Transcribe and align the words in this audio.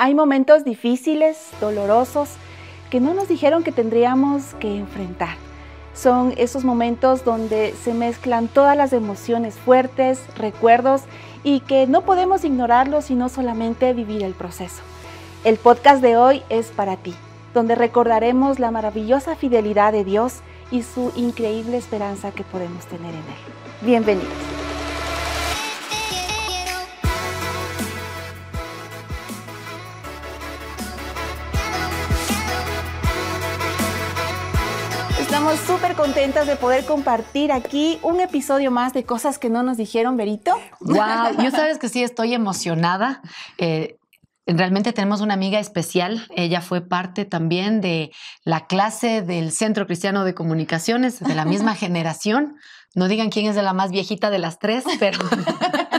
Hay 0.00 0.14
momentos 0.14 0.64
difíciles, 0.64 1.50
dolorosos, 1.60 2.30
que 2.88 3.00
no 3.00 3.14
nos 3.14 3.26
dijeron 3.26 3.64
que 3.64 3.72
tendríamos 3.72 4.54
que 4.60 4.76
enfrentar. 4.76 5.36
Son 5.92 6.34
esos 6.36 6.64
momentos 6.64 7.24
donde 7.24 7.74
se 7.82 7.94
mezclan 7.94 8.46
todas 8.46 8.76
las 8.76 8.92
emociones 8.92 9.56
fuertes, 9.56 10.20
recuerdos 10.36 11.02
y 11.42 11.58
que 11.60 11.88
no 11.88 12.02
podemos 12.02 12.44
ignorarlos 12.44 13.06
sino 13.06 13.28
solamente 13.28 13.92
vivir 13.92 14.22
el 14.22 14.34
proceso. 14.34 14.82
El 15.42 15.56
podcast 15.56 16.00
de 16.00 16.16
hoy 16.16 16.44
es 16.48 16.68
para 16.68 16.96
ti, 16.96 17.16
donde 17.52 17.74
recordaremos 17.74 18.60
la 18.60 18.70
maravillosa 18.70 19.34
fidelidad 19.34 19.90
de 19.90 20.04
Dios 20.04 20.42
y 20.70 20.84
su 20.84 21.10
increíble 21.16 21.76
esperanza 21.76 22.30
que 22.30 22.44
podemos 22.44 22.86
tener 22.86 23.10
en 23.10 23.16
Él. 23.16 23.82
Bienvenidos. 23.82 24.57
Estamos 35.50 35.80
súper 35.80 35.96
contentas 35.96 36.46
de 36.46 36.56
poder 36.56 36.84
compartir 36.84 37.52
aquí 37.52 37.98
un 38.02 38.20
episodio 38.20 38.70
más 38.70 38.92
de 38.92 39.04
cosas 39.04 39.38
que 39.38 39.48
no 39.48 39.62
nos 39.62 39.78
dijeron, 39.78 40.18
Berito. 40.18 40.52
Wow, 40.80 41.42
yo 41.42 41.50
sabes 41.50 41.78
que 41.78 41.88
sí 41.88 42.02
estoy 42.02 42.34
emocionada. 42.34 43.22
Eh, 43.56 43.96
realmente 44.46 44.92
tenemos 44.92 45.22
una 45.22 45.32
amiga 45.32 45.58
especial. 45.58 46.26
Ella 46.36 46.60
fue 46.60 46.82
parte 46.82 47.24
también 47.24 47.80
de 47.80 48.12
la 48.44 48.66
clase 48.66 49.22
del 49.22 49.50
Centro 49.50 49.86
Cristiano 49.86 50.24
de 50.24 50.34
Comunicaciones, 50.34 51.18
de 51.18 51.34
la 51.34 51.46
misma 51.46 51.74
generación. 51.76 52.56
No 52.94 53.08
digan 53.08 53.30
quién 53.30 53.46
es 53.46 53.56
de 53.56 53.62
la 53.62 53.72
más 53.72 53.90
viejita 53.90 54.28
de 54.28 54.40
las 54.40 54.58
tres, 54.58 54.84
pero 55.00 55.18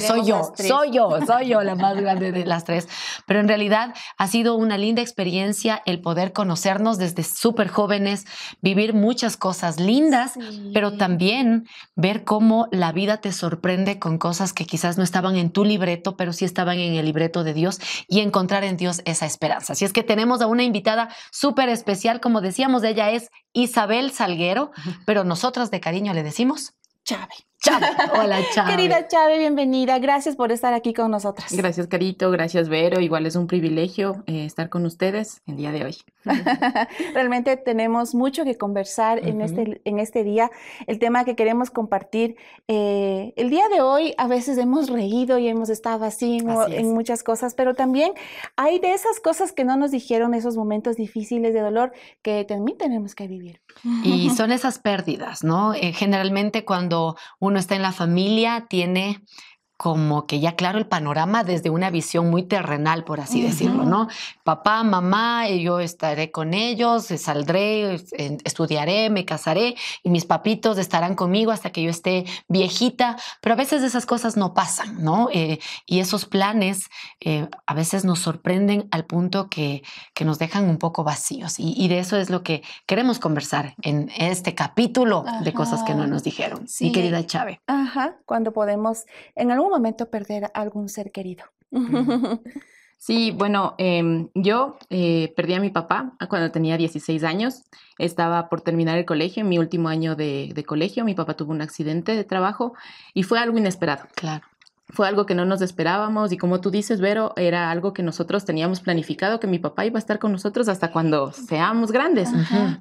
soy 0.00 0.26
yo, 0.26 0.52
soy 0.56 0.90
yo, 0.92 1.18
soy 1.26 1.48
yo 1.48 1.62
la 1.62 1.74
más 1.74 1.96
grande 1.96 2.32
de 2.32 2.44
las 2.44 2.64
tres. 2.64 2.88
Pero 3.26 3.40
en 3.40 3.48
realidad 3.48 3.94
ha 4.16 4.28
sido 4.28 4.54
una 4.54 4.78
linda 4.78 5.02
experiencia 5.02 5.82
el 5.86 6.00
poder 6.00 6.32
conocernos 6.32 6.98
desde 6.98 7.22
súper 7.22 7.68
jóvenes, 7.68 8.26
vivir 8.60 8.94
muchas 8.94 9.36
cosas 9.36 9.80
lindas, 9.80 10.34
pero 10.72 10.96
también 10.96 11.66
ver 11.94 12.24
cómo 12.24 12.68
la 12.70 12.92
vida 12.92 13.20
te 13.20 13.32
sorprende 13.32 13.98
con 13.98 14.18
cosas 14.18 14.52
que 14.52 14.66
quizás 14.66 14.98
no 14.98 15.04
estaban 15.04 15.36
en 15.36 15.50
tu 15.50 15.64
libreto, 15.64 16.16
pero 16.16 16.32
sí 16.32 16.44
estaban 16.44 16.78
en 16.78 16.94
el 16.94 17.04
libreto 17.04 17.44
de 17.44 17.54
Dios 17.54 17.80
y 18.08 18.20
encontrar 18.20 18.64
en 18.64 18.76
Dios 18.76 19.02
esa 19.04 19.26
esperanza. 19.26 19.72
Así 19.72 19.84
es 19.84 19.92
que 19.92 20.02
tenemos 20.02 20.40
a 20.40 20.46
una 20.46 20.62
invitada 20.62 21.08
súper 21.30 21.68
especial, 21.68 22.20
como 22.20 22.40
decíamos, 22.40 22.82
ella 22.84 23.10
es 23.10 23.30
Isabel 23.52 24.12
Salguero, 24.12 24.70
pero 25.06 25.24
nosotros 25.24 25.70
de 25.70 25.80
cariño 25.80 26.14
le 26.14 26.22
decimos 26.22 26.74
Chávez. 27.04 27.46
Chávez. 27.60 27.90
Hola, 28.12 28.38
Chávez. 28.54 28.76
Querida 28.76 29.08
Chávez, 29.08 29.38
bienvenida. 29.38 29.98
Gracias 29.98 30.36
por 30.36 30.52
estar 30.52 30.74
aquí 30.74 30.94
con 30.94 31.10
nosotras. 31.10 31.52
Gracias, 31.52 31.88
Carito. 31.88 32.30
Gracias, 32.30 32.68
Vero. 32.68 33.00
Igual 33.00 33.26
es 33.26 33.34
un 33.34 33.48
privilegio 33.48 34.22
eh, 34.26 34.44
estar 34.44 34.68
con 34.68 34.86
ustedes 34.86 35.42
el 35.46 35.56
día 35.56 35.72
de 35.72 35.84
hoy. 35.84 35.96
Realmente 37.14 37.56
tenemos 37.56 38.14
mucho 38.14 38.44
que 38.44 38.56
conversar 38.56 39.26
en, 39.26 39.40
este, 39.40 39.80
en 39.84 39.98
este 39.98 40.22
día. 40.22 40.50
El 40.86 41.00
tema 41.00 41.24
que 41.24 41.34
queremos 41.34 41.70
compartir. 41.70 42.36
Eh, 42.68 43.32
el 43.36 43.50
día 43.50 43.68
de 43.68 43.80
hoy 43.80 44.14
a 44.18 44.28
veces 44.28 44.56
hemos 44.58 44.88
reído 44.88 45.38
y 45.38 45.48
hemos 45.48 45.68
estado 45.68 46.04
así, 46.04 46.38
en 46.70 46.94
muchas 46.94 47.24
cosas, 47.24 47.54
pero 47.54 47.74
también 47.74 48.12
hay 48.56 48.78
de 48.78 48.92
esas 48.92 49.18
cosas 49.18 49.50
que 49.52 49.64
no 49.64 49.76
nos 49.76 49.90
dijeron, 49.90 50.34
esos 50.34 50.56
momentos 50.56 50.96
difíciles 50.96 51.54
de 51.54 51.60
dolor 51.60 51.92
que 52.22 52.44
también 52.44 52.78
tenemos 52.78 53.14
que 53.14 53.26
vivir. 53.26 53.60
Y 54.04 54.30
son 54.36 54.52
esas 54.52 54.78
pérdidas, 54.78 55.42
¿no? 55.42 55.74
Eh, 55.74 55.92
generalmente 55.92 56.64
cuando 56.64 57.16
uno 57.38 57.47
está 57.56 57.76
en 57.76 57.82
la 57.82 57.92
familia, 57.92 58.66
tiene 58.68 59.22
como 59.78 60.26
que 60.26 60.40
ya 60.40 60.56
claro 60.56 60.76
el 60.76 60.86
panorama 60.86 61.44
desde 61.44 61.70
una 61.70 61.88
visión 61.88 62.28
muy 62.28 62.42
terrenal, 62.42 63.04
por 63.04 63.20
así 63.20 63.40
decirlo, 63.40 63.84
¿no? 63.84 64.08
Papá, 64.42 64.82
mamá, 64.82 65.46
eh, 65.46 65.60
yo 65.60 65.78
estaré 65.78 66.32
con 66.32 66.52
ellos, 66.52 67.08
eh, 67.12 67.16
saldré, 67.16 67.94
estudiaré, 68.44 69.08
me 69.08 69.24
casaré 69.24 69.76
y 70.02 70.10
mis 70.10 70.24
papitos 70.24 70.78
estarán 70.78 71.14
conmigo 71.14 71.52
hasta 71.52 71.70
que 71.70 71.80
yo 71.80 71.90
esté 71.90 72.24
viejita, 72.48 73.16
pero 73.40 73.52
a 73.52 73.56
veces 73.56 73.84
esas 73.84 74.04
cosas 74.04 74.36
no 74.36 74.52
pasan, 74.52 75.00
¿no? 75.04 75.28
Eh, 75.32 75.60
y 75.86 76.00
esos 76.00 76.24
planes 76.24 76.90
a 77.66 77.74
veces 77.74 78.04
nos 78.04 78.18
sorprenden 78.18 78.88
al 78.90 79.04
punto 79.04 79.48
que, 79.48 79.84
que 80.12 80.24
nos 80.24 80.40
dejan 80.40 80.68
un 80.68 80.78
poco 80.78 81.04
vacíos 81.04 81.54
y, 81.58 81.86
de 81.86 82.00
eso 82.00 82.16
es 82.16 82.30
lo 82.30 82.42
que 82.42 82.62
queremos 82.86 83.20
conversar 83.20 83.74
en 83.82 84.10
este 84.16 84.56
capítulo 84.56 85.24
de 85.42 85.52
cosas 85.52 85.84
que 85.84 85.94
no 85.94 86.06
nos 86.06 86.24
dijeron. 86.24 86.66
Sí. 86.66 86.90
querida 86.90 87.24
Chávez. 87.24 87.60
Ajá, 87.66 88.16
cuando 88.26 88.52
podemos 88.52 89.04
en 89.36 89.52
algún 89.52 89.67
momento 89.70 90.10
perder 90.10 90.50
algún 90.54 90.88
ser 90.88 91.12
querido. 91.12 91.44
Sí, 93.00 93.30
bueno, 93.30 93.76
em, 93.78 94.28
yo 94.34 94.76
eh, 94.90 95.32
perdí 95.36 95.54
a 95.54 95.60
mi 95.60 95.70
papá 95.70 96.16
cuando 96.28 96.50
tenía 96.50 96.76
16 96.76 97.22
años. 97.22 97.62
Estaba 97.96 98.48
por 98.48 98.60
terminar 98.60 98.98
el 98.98 99.04
colegio, 99.04 99.42
en 99.42 99.48
mi 99.48 99.56
último 99.56 99.88
año 99.88 100.16
de, 100.16 100.50
de, 100.52 100.64
colegio. 100.64 101.04
Mi 101.04 101.14
papá 101.14 101.34
tuvo 101.34 101.52
un 101.52 101.62
accidente 101.62 102.16
de 102.16 102.24
trabajo 102.24 102.74
y 103.14 103.22
fue 103.22 103.38
algo 103.38 103.56
inesperado. 103.56 104.08
Claro 104.16 104.47
fue 104.90 105.06
algo 105.06 105.26
que 105.26 105.34
no 105.34 105.44
nos 105.44 105.60
esperábamos 105.60 106.32
y 106.32 106.38
como 106.38 106.60
tú 106.60 106.70
dices, 106.70 107.00
Vero, 107.00 107.34
era 107.36 107.70
algo 107.70 107.92
que 107.92 108.02
nosotros 108.02 108.44
teníamos 108.44 108.80
planificado, 108.80 109.38
que 109.38 109.46
mi 109.46 109.58
papá 109.58 109.84
iba 109.84 109.98
a 109.98 110.00
estar 110.00 110.18
con 110.18 110.32
nosotros 110.32 110.68
hasta 110.68 110.92
cuando 110.92 111.30
seamos 111.32 111.92
grandes, 111.92 112.30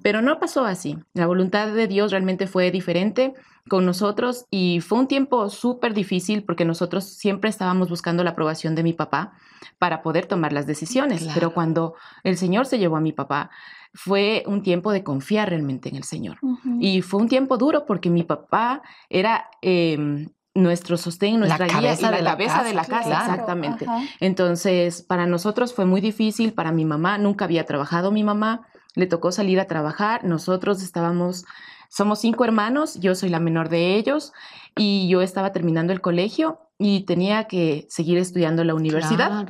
pero 0.02 0.22
no 0.22 0.40
pasó 0.40 0.64
así. 0.64 0.98
La 1.14 1.28
voluntad 1.28 1.68
de 1.68 1.88
Dios 1.88 2.12
realmente 2.12 2.48
fue 2.48 2.72
diferente 2.72 3.34
con 3.68 3.86
nosotros 3.86 4.46
y 4.50 4.80
fue 4.80 5.00
un 5.00 5.08
tiempo 5.08 5.50
súper 5.50 5.94
difícil 5.94 6.44
porque 6.44 6.64
nosotros 6.64 7.04
siempre 7.04 7.50
estábamos 7.50 7.90
buscando 7.90 8.24
la 8.24 8.30
aprobación 8.30 8.76
de 8.76 8.84
mi 8.84 8.94
papá 8.94 9.34
para 9.78 10.02
poder 10.02 10.28
tomar 10.28 10.54
las 10.54 10.66
decisiones, 10.66 11.28
pero 11.34 11.54
cuando 11.54 11.96
el 12.24 12.38
Señor 12.38 12.68
se 12.68 12.80
llevó 12.80 12.96
a 12.96 13.02
mi 13.02 13.12
papá, 13.12 13.50
fue 13.94 14.44
un 14.46 14.64
tiempo 14.64 14.92
de 14.92 15.04
confiar 15.04 15.50
realmente 15.50 15.90
en 15.90 15.98
el 15.98 16.04
Señor. 16.04 16.38
Y 16.80 17.02
fue 17.02 17.20
un 17.20 17.28
tiempo 17.28 17.58
duro 17.58 17.86
porque 17.86 18.10
mi 18.10 18.24
papá 18.24 18.82
era... 19.10 19.50
Em, 19.62 20.30
nuestro 20.58 20.98
sostén, 20.98 21.40
nuestra 21.40 21.68
guía 21.68 21.80
y 21.80 22.02
la, 22.02 22.24
cabeza 22.24 22.54
casa, 22.54 22.64
de 22.64 22.74
la 22.74 22.86
casa, 22.86 23.20
exactamente. 23.20 23.86
Entonces, 24.20 25.04
para 25.04 25.28
nosotros 25.28 25.74
fue 25.74 25.86
muy 25.86 26.02
difícil, 26.02 26.52
para 26.54 26.72
mi 26.72 26.84
mamá, 26.84 27.18
nunca 27.20 27.46
había 27.46 27.66
trabajado 27.66 28.12
mi 28.12 28.24
mamá, 28.24 28.68
le 28.96 29.06
tocó 29.06 29.32
salir 29.32 29.60
a 29.60 29.66
trabajar, 29.66 30.24
nosotros 30.24 30.82
estábamos, 30.82 31.46
somos 31.90 32.20
cinco 32.20 32.44
hermanos, 32.44 33.00
yo 33.00 33.14
soy 33.14 33.30
la 33.30 33.40
menor 33.40 33.70
de 33.70 33.96
ellos 33.96 34.34
y 34.76 35.08
yo 35.08 35.22
estaba 35.22 35.52
terminando 35.52 35.94
el 35.94 36.02
colegio 36.02 36.60
y 36.80 37.02
tenía 37.02 37.44
que 37.44 37.86
seguir 37.90 38.18
estudiando 38.18 38.64
la 38.64 38.74
universidad. 38.74 39.48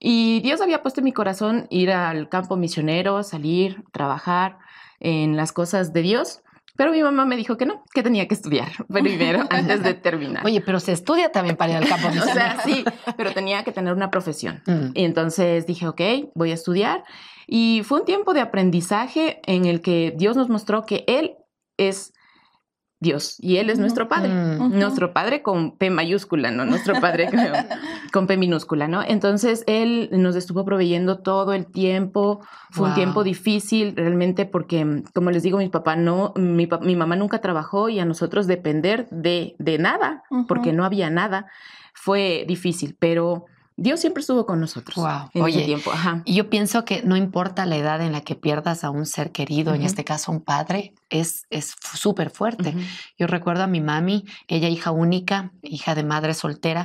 Y 0.00 0.40
Dios 0.40 0.60
había 0.60 0.82
puesto 0.82 1.00
en 1.00 1.04
mi 1.04 1.12
corazón 1.12 1.66
ir 1.70 1.92
al 1.92 2.28
campo 2.28 2.56
misionero, 2.56 3.22
salir, 3.22 3.84
trabajar 3.92 4.58
en 4.98 5.36
las 5.36 5.52
cosas 5.52 5.92
de 5.92 6.02
Dios. 6.02 6.42
Pero 6.80 6.92
mi 6.92 7.02
mamá 7.02 7.26
me 7.26 7.36
dijo 7.36 7.58
que 7.58 7.66
no, 7.66 7.84
que 7.92 8.02
tenía 8.02 8.26
que 8.26 8.32
estudiar 8.32 8.70
primero 8.88 9.46
antes 9.50 9.82
de 9.82 9.92
terminar. 9.92 10.46
Oye, 10.46 10.62
pero 10.62 10.80
se 10.80 10.92
estudia 10.92 11.30
también 11.30 11.54
para 11.54 11.72
ir 11.72 11.76
al 11.76 11.86
campo. 11.86 12.08
o 12.08 12.32
sea, 12.32 12.58
sí, 12.64 12.84
pero 13.18 13.34
tenía 13.34 13.64
que 13.64 13.70
tener 13.70 13.92
una 13.92 14.10
profesión. 14.10 14.62
Mm. 14.64 14.92
Y 14.94 15.04
entonces 15.04 15.66
dije, 15.66 15.86
ok, 15.86 16.00
voy 16.34 16.52
a 16.52 16.54
estudiar. 16.54 17.04
Y 17.46 17.82
fue 17.84 18.00
un 18.00 18.06
tiempo 18.06 18.32
de 18.32 18.40
aprendizaje 18.40 19.42
en 19.44 19.66
el 19.66 19.82
que 19.82 20.14
Dios 20.16 20.38
nos 20.38 20.48
mostró 20.48 20.86
que 20.86 21.04
Él 21.06 21.34
es 21.76 22.14
Dios 23.00 23.36
y 23.40 23.56
Él 23.56 23.70
es 23.70 23.78
nuestro 23.78 24.08
Padre, 24.08 24.28
nuestro 24.30 25.14
Padre 25.14 25.42
con 25.42 25.76
P 25.76 25.88
mayúscula, 25.88 26.50
¿no? 26.50 26.66
Nuestro 26.66 27.00
Padre 27.00 27.30
con, 28.12 28.26
P 28.26 28.36
minúscula, 28.36 28.88
¿no? 28.88 29.02
Entonces 29.02 29.64
Él 29.66 30.10
nos 30.12 30.36
estuvo 30.36 30.66
proveyendo 30.66 31.20
todo 31.20 31.54
el 31.54 31.66
tiempo, 31.66 32.40
fue 32.70 32.88
un 32.88 32.94
tiempo 32.94 33.24
difícil 33.24 33.94
realmente 33.96 34.44
porque, 34.44 35.02
como 35.14 35.30
les 35.30 35.42
digo, 35.42 35.56
mi 35.56 35.70
papá 35.70 35.96
no, 35.96 36.34
mi, 36.36 36.68
mi 36.82 36.94
mamá 36.94 37.16
nunca 37.16 37.40
trabajó 37.40 37.88
y 37.88 37.98
a 38.00 38.04
nosotros 38.04 38.46
depender 38.46 39.08
de, 39.10 39.56
de 39.58 39.78
nada, 39.78 40.22
porque 40.46 40.74
no 40.74 40.84
había 40.84 41.08
nada, 41.08 41.46
fue 41.94 42.44
difícil, 42.46 42.96
pero 42.98 43.46
Dios 43.76 44.00
siempre 44.00 44.20
estuvo 44.20 44.44
con 44.44 44.60
nosotros. 44.60 44.96
Wow. 44.96 45.30
En 45.32 45.42
Oye, 45.42 45.64
tiempo. 45.64 45.90
Y 46.26 46.34
yo 46.34 46.50
pienso 46.50 46.84
que 46.84 47.02
no 47.02 47.16
importa 47.16 47.64
la 47.64 47.76
edad 47.76 48.02
en 48.02 48.12
la 48.12 48.20
que 48.20 48.34
pierdas 48.34 48.84
a 48.84 48.90
un 48.90 49.06
ser 49.06 49.32
querido, 49.32 49.74
en 49.74 49.82
este 49.82 50.04
caso 50.04 50.32
un 50.32 50.42
padre, 50.42 50.92
es 51.08 51.46
súper 51.94 52.30
fuerte. 52.30 52.74
Yo 53.18 53.26
recuerdo 53.26 53.62
a 53.62 53.66
mi 53.66 53.80
mami, 53.80 54.26
ella 54.48 54.68
hija 54.68 54.90
única, 54.90 55.52
hija 55.62 55.94
de 55.94 56.04
madre 56.04 56.34
soltera. 56.34 56.84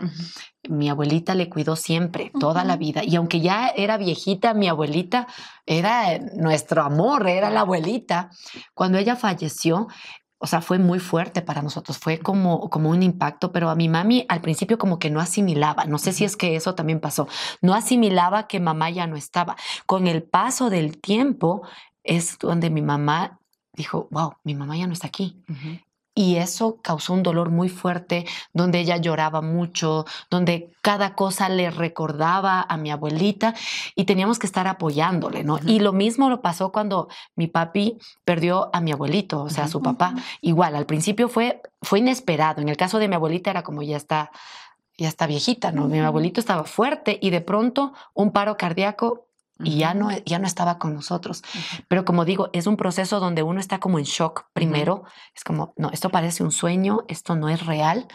Mi 0.70 0.90
abuelita 0.90 1.36
le 1.36 1.50
cuidó 1.50 1.76
siempre, 1.76 2.32
toda 2.40 2.64
la 2.64 2.78
vida. 2.78 3.04
Y 3.04 3.18
aunque 3.18 3.42
ya 3.42 3.68
era 3.68 3.98
viejita, 3.98 4.54
mi 4.54 4.68
abuelita 4.68 5.28
era 5.66 6.18
nuestro 6.36 6.82
amor, 6.82 7.28
era 7.28 7.50
la 7.50 7.62
abuelita. 7.62 8.30
Cuando 8.74 8.98
ella 8.98 9.16
falleció, 9.16 9.88
o 10.38 10.48
sea, 10.48 10.62
fue 10.62 10.80
muy 10.80 11.00
fuerte 11.00 11.42
para 11.42 11.62
nosotros, 11.62 11.98
fue 11.98 12.20
como, 12.20 12.70
como 12.70 12.90
un 12.90 13.04
impacto, 13.04 13.52
pero 13.52 13.70
a 13.70 13.76
mi 13.76 13.88
mami 13.88 14.26
al 14.28 14.42
principio 14.42 14.78
como 14.78 15.00
que 15.00 15.10
no 15.10 15.20
asimilaba, 15.20 15.86
no 15.86 15.98
sé 15.98 16.12
si 16.12 16.26
es 16.26 16.36
que 16.36 16.56
eso 16.56 16.76
también 16.76 17.00
pasó, 17.00 17.28
no 17.62 17.74
asimilaba 17.74 18.48
que 18.48 18.60
mamá 18.60 18.90
ya 18.90 19.08
no 19.08 19.16
estaba. 19.16 19.56
Con 19.86 20.08
el 20.08 20.24
paso 20.24 20.70
del 20.70 21.00
tiempo 21.00 21.64
es 22.04 22.38
donde 22.38 22.70
mi 22.70 22.82
mamá 22.82 23.40
dijo, 23.74 24.08
wow, 24.12 24.34
mi 24.44 24.56
mamá 24.56 24.78
ya 24.78 24.88
no 24.88 24.94
está 24.94 25.08
aquí. 25.08 25.42
Y 26.16 26.38
eso 26.38 26.80
causó 26.82 27.14
un 27.14 27.24
dolor 27.24 27.52
muy 27.52 27.68
fuerte, 27.68 28.26
donde 28.54 28.80
ella 28.80 28.96
lloraba 28.96 29.42
mucho, 29.42 30.06
donde 30.32 30.72
cada 30.82 31.14
cosa 31.14 31.50
le 31.50 31.70
recordaba 31.70 32.66
a 32.68 32.78
mi 32.78 32.90
abuelita 32.90 33.54
y 33.96 34.06
teníamos 34.06 34.40
que 34.40 34.48
estar 34.48 34.66
apoyándole, 34.68 35.44
¿no? 35.44 35.60
Y 35.66 35.80
lo 35.80 35.92
mismo 35.92 36.30
lo 36.30 36.42
pasó 36.42 36.72
cuando 36.72 37.10
mi 37.36 37.48
papi 37.48 37.98
perdió 38.24 38.70
a 38.74 38.80
mi 38.80 38.94
abuelito, 38.94 39.44
o 39.44 39.50
sea, 39.50 39.66
a 39.66 39.68
su 39.68 39.82
papá. 39.82 40.16
Igual, 40.40 40.76
al 40.76 40.86
principio 40.86 41.28
fue, 41.28 41.62
fue 41.82 42.00
inesperado. 42.00 42.62
En 42.62 42.70
el 42.70 42.78
caso 42.78 42.98
de 42.98 43.10
mi 43.10 43.16
abuelita 43.16 43.52
era 43.52 43.64
como 43.64 43.84
ya 43.84 43.98
está, 43.98 44.32
ya 44.98 45.10
está 45.10 45.28
viejita, 45.28 45.74
¿no? 45.74 45.88
Mi 45.88 46.00
abuelito 46.00 46.40
estaba 46.40 46.64
fuerte 46.64 47.20
y 47.22 47.30
de 47.30 47.42
pronto 47.42 47.94
un 48.14 48.32
paro 48.32 48.56
cardíaco 48.56 49.25
y 49.64 49.78
ya 49.78 49.94
no, 49.94 50.10
ya 50.26 50.40
no 50.40 50.48
estaba 50.48 50.78
con 50.78 50.94
nosotros. 50.94 51.44
Pero 51.88 52.04
como 52.04 52.26
digo, 52.26 52.50
es 52.52 52.68
un 52.68 52.76
proceso 52.76 53.20
donde 53.20 53.44
uno 53.44 53.60
está 53.60 53.80
como 53.80 54.00
en 54.00 54.06
shock 54.06 54.48
primero. 54.54 55.04
Es 55.34 55.44
como, 55.44 55.74
no, 55.78 55.92
esto 55.92 56.10
parece 56.10 56.44
un 56.44 56.52
sueño, 56.52 57.04
esto 57.08 57.36
no 57.36 57.48
es 57.50 57.66
real, 57.66 58.08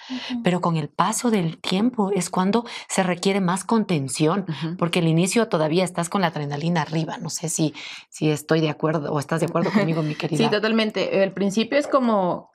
pero 0.44 0.60
con 0.60 0.76
el 0.76 0.88
paso 0.88 1.30
del 1.30 1.58
tiempo 1.58 2.10
es 2.14 2.28
cuando 2.28 2.64
se 2.88 3.02
requiere 3.02 3.40
más 3.40 3.64
contención, 3.64 4.46
porque 4.78 4.98
el 4.98 5.08
inicio 5.08 5.48
todavía 5.48 5.84
estás 5.84 6.08
con 6.08 6.20
la 6.20 6.28
adrenalina 6.28 6.82
arriba. 6.82 7.16
No 7.18 7.30
sé 7.30 7.48
si, 7.48 7.74
si 8.10 8.30
estoy 8.30 8.60
de 8.60 8.70
acuerdo 8.70 9.12
o 9.12 9.18
estás 9.18 9.40
de 9.40 9.46
acuerdo 9.46 9.70
conmigo, 9.72 10.02
mi 10.02 10.14
querida. 10.14 10.44
Sí, 10.44 10.50
totalmente. 10.50 11.22
El 11.22 11.32
principio 11.32 11.78
es 11.78 11.86
como, 11.86 12.50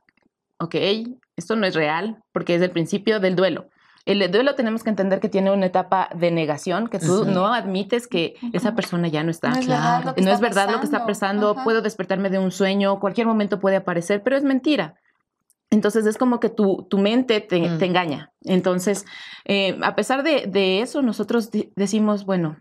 ok, 0.60 0.76
esto 1.36 1.56
no 1.56 1.66
es 1.66 1.74
real, 1.74 2.24
porque 2.32 2.56
es 2.56 2.62
el 2.62 2.72
principio 2.72 3.20
del 3.20 3.36
duelo. 3.36 3.68
El 4.06 4.31
duelo 4.31 4.54
tenemos 4.54 4.84
que 4.84 4.92
entender 4.92 5.19
que 5.19 5.30
tiene 5.30 5.52
una 5.52 5.66
etapa 5.66 6.10
de 6.16 6.30
negación, 6.30 6.88
que 6.88 7.00
tú 7.00 7.25
no 7.25 7.48
admites 7.54 8.07
que 8.07 8.36
esa 8.54 8.75
persona 8.75 9.07
ya 9.07 9.24
no 9.24 9.31
está. 9.31 9.50
No 9.50 9.60
es 9.60 9.68
verdad 9.68 10.04
lo 10.06 10.13
que, 10.13 10.22
no 10.22 10.31
está, 10.31 10.36
es 10.36 10.42
verdad 10.42 10.72
lo 10.72 10.80
que 10.80 10.86
está 10.86 11.06
pasando, 11.07 11.56
puedo 11.63 11.81
despertarme 11.81 12.30
de 12.30 12.38
un 12.38 12.52
sueño, 12.52 13.00
cualquier 13.00 13.25
momento 13.25 13.60
puede 13.60 13.78
aparecer, 13.78 14.22
pero 14.22 14.38
es 14.38 14.44
mentira. 14.44 14.96
Entonces 15.72 16.06
es 16.06 16.18
como 16.18 16.40
que 16.40 16.50
tu, 16.50 16.86
tu 16.88 17.00
mente 17.00 17.42
te, 17.42 17.60
te, 17.60 17.69
mm. 17.69 17.84
engaña. 17.84 18.31
Entonces, 18.44 19.06
eh, 19.46 19.78
a 19.81 19.96
pesar 19.96 20.22
de, 20.22 20.46
de 20.48 20.81
eso, 20.81 21.01
nosotros 21.01 21.50
decimos, 21.75 22.25
bueno, 22.25 22.58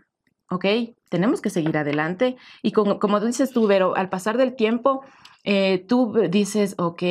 ok, 0.49 0.65
tenemos 1.09 1.41
que 1.41 1.49
seguir 1.49 1.77
adelante. 1.77 2.37
Y 2.61 2.71
como, 2.71 2.99
como 2.99 3.19
dices 3.19 3.51
tú, 3.51 3.67
Vero, 3.67 3.95
al 3.95 4.09
pasar 4.09 4.37
del 4.37 4.55
tiempo, 4.55 5.03
eh, 5.47 5.85
tú 5.87 6.13
dices, 6.29 6.73
ok, 6.79 7.03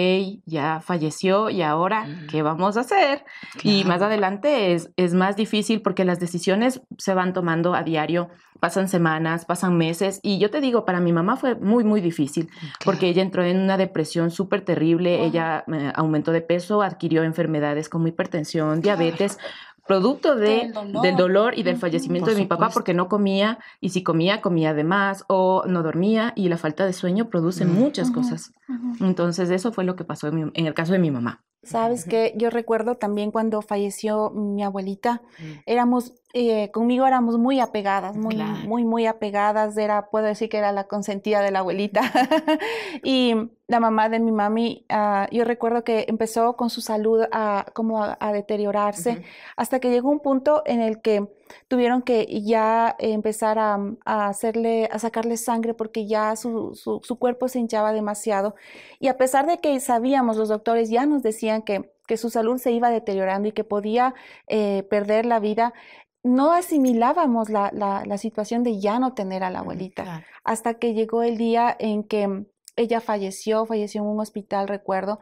ya 0.45 0.81
falleció 0.81 1.51
y 1.51 1.63
ahora, 1.63 2.07
¿qué 2.29 2.43
vamos 2.43 2.77
a 2.77 2.81
hacer? 2.81 3.25
Y 3.63 3.85
más 3.85 4.03
adelante 4.03 4.75
es, 4.75 4.91
es 4.97 5.15
más 5.15 5.37
difícil 5.37 5.83
porque 5.83 6.05
las 6.05 6.19
decisiones 6.19 6.83
se 6.99 7.15
van 7.15 7.33
tomando 7.33 7.75
a 7.75 7.85
diario, 7.85 8.31
pasan 8.59 8.89
semanas, 8.89 9.45
pasan 9.45 9.79
meses. 9.79 10.19
Y 10.23 10.39
yo 10.39 10.51
te 10.51 10.61
digo, 10.61 10.85
para 10.85 10.99
mi 10.99 11.13
mamá 11.13 11.37
fue 11.37 11.55
muy, 11.55 11.85
muy 11.85 12.01
difícil 12.01 12.51
porque 12.85 13.07
ella 13.07 13.23
entró 13.23 13.45
en 13.45 13.61
una 13.61 13.77
depresión 13.77 14.33
súper 14.33 14.63
terrible, 14.63 15.25
ella 15.25 15.65
eh, 15.73 15.93
aumentó 15.95 16.33
de 16.33 16.41
peso, 16.41 16.83
adquirió 16.83 17.23
enfermedades 17.23 17.89
como 17.89 18.09
hipertensión, 18.09 18.81
diabetes 18.81 19.39
producto 19.87 20.35
de, 20.35 20.73
del, 21.03 21.17
dolor. 21.17 21.59
y 21.59 21.63
del 21.63 21.77
fallecimiento 21.77 22.31
de 22.31 22.37
mi 22.37 22.47
papá 22.47 22.71
porque 22.71 22.95
no 22.95 23.09
comía 23.09 23.59
y 23.81 23.91
si 23.91 24.03
comía, 24.03 24.41
comía 24.41 24.75
de 24.75 24.85
más 24.85 25.25
o 25.29 25.65
no 25.67 25.83
dormía 25.83 26.33
y 26.37 26.49
la 26.49 26.57
falta 26.57 26.87
de 26.87 26.93
sueño 26.93 27.29
produce 27.29 27.65
muchas 27.65 28.11
cosas. 28.11 28.53
Entonces 29.01 29.51
eso 29.51 29.73
fue 29.73 29.85
lo 29.85 29.97
que 29.97 30.05
pasó 30.05 30.29
en, 30.29 30.51
en 30.55 30.67
el 30.67 30.75
caso 30.75 30.93
de 30.93 30.99
mi 30.99 31.11
mamá. 31.11 31.43
Sabes 31.65 32.05
que 32.05 32.35
yo 32.37 32.51
recuerdo 32.51 32.97
también 32.97 33.31
cuando 33.31 33.63
falleció 33.63 34.31
mi 34.31 34.63
abuelita, 34.63 35.23
éramos, 35.67 36.13
eh, 36.33 36.71
conmigo 36.71 37.07
éramos 37.07 37.39
muy 37.39 37.61
apegadas, 37.61 38.17
muy, 38.17 38.37
muy, 38.37 38.85
muy 38.85 39.07
apegadas, 39.07 39.77
era, 39.77 40.11
puedo 40.11 40.27
decir 40.27 40.49
que 40.49 40.59
era 40.59 40.73
la 40.73 40.85
consentida 40.85 41.41
de 41.41 41.51
la 41.51 41.61
abuelita. 41.61 42.03
y 43.03 43.35
la 43.67 43.81
mamá 43.81 44.09
de 44.09 44.21
mi 44.21 44.33
mami, 44.33 44.87
uh, 44.91 45.35
yo 45.35 45.45
recuerdo 45.45 45.85
que 45.85 46.05
empezó 46.09 46.57
con 46.57 46.71
su 46.71 46.81
salud 46.81 47.25
a, 47.33 47.67
como 47.73 48.03
a, 48.03 48.17
a 48.21 48.33
deteriorarse, 48.33 49.23
hasta 49.57 49.81
que 49.81 49.91
llegó 49.91 50.11
un 50.11 50.21
punto 50.21 50.63
en 50.67 50.81
el 50.81 51.01
que 51.01 51.29
tuvieron 51.69 52.02
que 52.02 52.26
ya 52.43 52.94
empezar 52.99 53.58
a, 53.58 53.79
a, 54.05 54.29
hacerle, 54.29 54.88
a 54.91 54.99
sacarle 54.99 55.37
sangre 55.37 55.75
porque 55.75 56.06
ya 56.06 56.37
su, 56.37 56.75
su, 56.75 57.00
su, 57.02 57.19
cuerpo 57.19 57.49
se 57.49 57.58
hinchaba 57.58 57.93
demasiado. 57.93 58.55
Y 58.99 59.08
a 59.08 59.17
pesar 59.17 59.46
de 59.46 59.58
que 59.58 59.79
sabíamos, 59.81 60.37
los 60.37 60.49
doctores 60.49 60.91
ya 60.91 61.06
nos 61.06 61.23
decían 61.23 61.62
que, 61.62 61.93
que 62.06 62.17
su 62.17 62.31
salud 62.31 62.58
se 62.58 62.73
iba 62.73 62.91
deteriorando 62.91 63.49
y 63.49 63.52
que 63.52 63.64
podía 63.64 64.14
eh, 64.49 64.85
perder 64.91 65.26
la 65.26 65.41
vida, 65.41 65.75
no 66.23 66.52
asimilábamos 66.52 67.50
la, 67.50 67.70
la, 67.73 68.02
la, 68.06 68.19
situación 68.19 68.62
de 68.62 68.81
ya 68.81 68.99
no 68.99 69.12
tener 69.12 69.44
a 69.44 69.50
la 69.50 69.58
abuelita, 69.58 70.25
hasta 70.43 70.75
que 70.75 70.94
llegó 70.94 71.23
el 71.23 71.37
día 71.37 71.76
en 71.79 72.02
que 72.02 72.46
ella 72.76 73.00
falleció, 73.00 73.67
falleció 73.67 74.03
en 74.03 74.09
un 74.09 74.21
hospital, 74.21 74.69
recuerdo, 74.69 75.21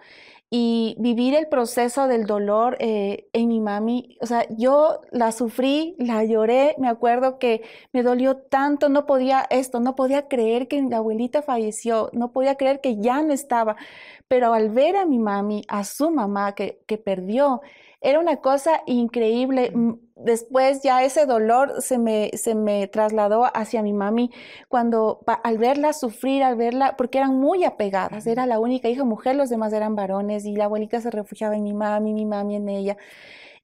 y 0.51 0.97
vivir 0.99 1.35
el 1.35 1.49
proceso 1.49 2.09
del 2.09 2.27
dolor 2.27 2.77
eh, 2.79 3.29
en 3.33 3.49
mi 3.49 3.61
mami, 3.61 4.19
o 4.21 4.27
sea, 4.27 4.47
yo 4.51 5.01
la 5.11 5.33
sufrí, 5.33 5.95
la 5.99 6.25
lloré, 6.25 6.75
me 6.79 6.89
acuerdo 6.89 7.39
que 7.39 7.63
me 7.93 8.03
dolió 8.03 8.37
tanto, 8.37 8.91
no 8.91 9.07
podía 9.07 9.47
esto, 9.49 9.81
no 9.81 9.95
podía 9.97 10.29
creer 10.29 10.69
que 10.69 10.83
la 10.83 10.99
abuelita 10.99 11.41
falleció, 11.41 12.11
no 12.13 12.33
podía 12.33 12.57
creer 12.57 12.81
que 12.83 13.01
ya 13.01 13.23
no 13.23 13.33
estaba, 13.33 13.77
pero 14.29 14.53
al 14.53 14.69
ver 14.71 14.97
a 14.97 15.07
mi 15.07 15.19
mami, 15.19 15.65
a 15.69 15.85
su 15.85 16.11
mamá 16.11 16.55
que, 16.55 16.83
que 16.87 16.99
perdió, 16.99 17.63
era 18.03 18.19
una 18.19 18.37
cosa 18.39 18.83
increíble. 18.87 19.73
Después 20.17 20.83
ya 20.83 21.03
ese 21.03 21.27
dolor 21.27 21.81
se 21.81 21.99
me, 21.99 22.31
se 22.35 22.55
me 22.55 22.87
trasladó 22.87 23.45
hacia 23.55 23.83
mi 23.83 23.93
mami 23.93 24.31
cuando 24.69 25.21
al 25.43 25.59
verla 25.59 25.93
sufrir, 25.93 26.43
al 26.43 26.57
verla, 26.57 26.97
porque 26.97 27.19
eran 27.19 27.39
muy 27.39 27.65
apegadas, 27.65 28.27
era 28.27 28.47
la 28.47 28.59
única 28.59 28.89
hija 28.89 29.05
mujer, 29.05 29.37
los 29.37 29.51
demás 29.51 29.73
eran 29.73 29.97
varones 29.97 30.45
y 30.45 30.55
la 30.55 30.65
abuelita 30.67 31.01
se 31.01 31.11
refugiaba 31.11 31.57
en 31.57 31.63
mi 31.65 31.75
mami, 31.75 32.15
mi 32.15 32.27
mami 32.27 32.57
en 32.57 32.69
ella 32.69 32.97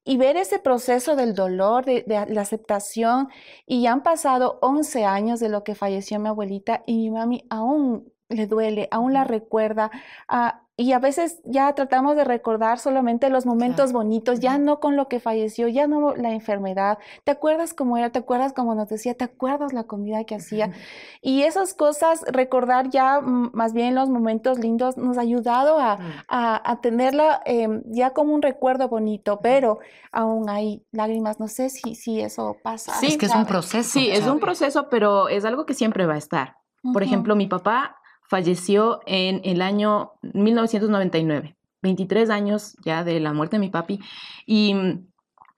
y 0.03 0.17
ver 0.17 0.37
ese 0.37 0.59
proceso 0.59 1.15
del 1.15 1.35
dolor, 1.35 1.85
de, 1.85 2.03
de, 2.07 2.25
la 2.27 2.41
aceptación, 2.41 3.29
y 3.67 3.83
ya 3.83 3.91
han 3.91 4.01
pasado 4.01 4.57
11 4.61 5.05
años 5.05 5.39
de 5.39 5.49
lo 5.49 5.63
que 5.63 5.75
falleció 5.75 6.19
mi 6.19 6.29
abuelita 6.29 6.83
y 6.87 6.97
mi 6.97 7.11
mami 7.11 7.45
aún 7.49 8.11
le 8.29 8.47
duele, 8.47 8.87
aún 8.91 9.13
la 9.13 9.23
recuerda. 9.23 9.91
Uh, 10.31 10.51
y 10.79 10.93
a 10.93 10.99
veces 10.99 11.41
ya 11.43 11.75
tratamos 11.75 12.15
de 12.15 12.23
recordar 12.23 12.79
solamente 12.79 13.29
los 13.29 13.45
momentos 13.45 13.91
claro. 13.91 13.97
bonitos, 13.97 14.39
ya 14.39 14.57
no 14.57 14.79
con 14.79 14.95
lo 14.95 15.09
que 15.09 15.19
falleció, 15.19 15.67
ya 15.67 15.87
no 15.87 16.15
la 16.15 16.31
enfermedad. 16.31 16.99
¿Te 17.25 17.31
acuerdas 17.31 17.73
cómo 17.73 17.97
era? 17.97 18.11
¿Te 18.11 18.19
acuerdas 18.19 18.53
cómo 18.53 18.75
nos 18.75 18.87
decía? 18.87 19.13
¿Te 19.13 19.25
acuerdas 19.25 19.73
la 19.73 19.83
comida 19.83 20.23
que 20.23 20.35
hacía? 20.35 20.67
Uh 20.67 20.69
-huh. 20.69 20.75
Y 21.21 21.43
esas 21.43 21.73
cosas, 21.73 22.23
recordar 22.27 22.89
ya 22.91 23.19
más 23.19 23.73
bien 23.73 23.93
los 23.93 24.09
momentos 24.09 24.57
lindos, 24.57 24.95
nos 24.95 25.17
ha 25.17 25.21
ayudado 25.21 25.79
a, 25.79 25.95
uh 25.95 25.97
-huh. 25.97 26.23
a, 26.29 26.71
a 26.71 26.79
tenerla 26.79 27.41
eh, 27.45 27.67
ya 27.87 28.11
como 28.11 28.33
un 28.33 28.41
recuerdo 28.41 28.87
bonito, 28.87 29.41
pero 29.41 29.79
aún 30.13 30.49
hay 30.49 30.85
lágrimas. 30.93 31.41
No 31.41 31.49
sé 31.49 31.69
si, 31.69 31.93
si 31.95 32.21
eso 32.21 32.55
pasa. 32.63 32.93
Sí, 33.01 33.07
es 33.07 33.17
que 33.17 33.25
es 33.25 33.35
un 33.35 33.45
proceso. 33.45 33.89
Sí, 33.89 34.09
es 34.09 34.25
un 34.25 34.39
proceso, 34.39 34.87
pero 34.89 35.27
es 35.27 35.43
algo 35.43 35.65
que 35.65 35.73
siempre 35.73 36.05
va 36.05 36.13
a 36.13 36.19
estar. 36.19 36.55
Por 36.93 37.03
ejemplo, 37.03 37.35
mi 37.35 37.47
papá 37.47 37.98
falleció 38.29 39.01
en 39.07 39.41
el 39.43 39.61
año 39.61 40.11
1999, 40.21 41.57
23 41.81 42.29
años 42.29 42.77
ya 42.85 43.03
de 43.03 43.19
la 43.19 43.33
muerte 43.33 43.55
de 43.55 43.59
mi 43.59 43.69
papi. 43.69 43.99
Y 44.45 44.75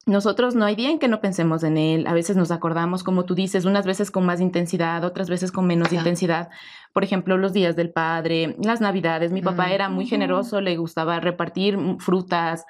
nosotros 0.06 0.56
no 0.56 0.66
hay 0.66 0.76
día 0.76 0.90
en 0.90 0.98
que 0.98 1.10
no 1.10 1.20
pensemos 1.20 1.64
en 1.64 1.78
él. 1.78 2.08
A 2.08 2.14
veces 2.14 2.38
nos 2.38 2.50
acordamos, 2.50 3.04
como 3.04 3.26
tú 3.26 3.36
dices, 3.36 3.66
unas 3.66 3.86
veces 3.86 4.10
con 4.10 4.26
más 4.26 4.40
intensidad, 4.40 5.04
otras 5.04 5.30
veces 5.30 5.52
con 5.52 5.68
menos 5.68 5.90
claro. 5.90 6.02
intensidad. 6.02 6.50
Por 6.94 7.04
ejemplo, 7.04 7.38
los 7.38 7.52
días 7.52 7.76
del 7.76 7.92
padre, 7.92 8.56
las 8.64 8.80
navidades. 8.80 9.34
Mi 9.34 9.42
papá 9.42 9.68
mm. 9.68 9.72
era 9.72 9.90
muy 9.90 10.08
generoso, 10.08 10.62
le 10.62 10.78
gustaba 10.78 11.20
repartir 11.20 11.78
frutas, 12.00 12.66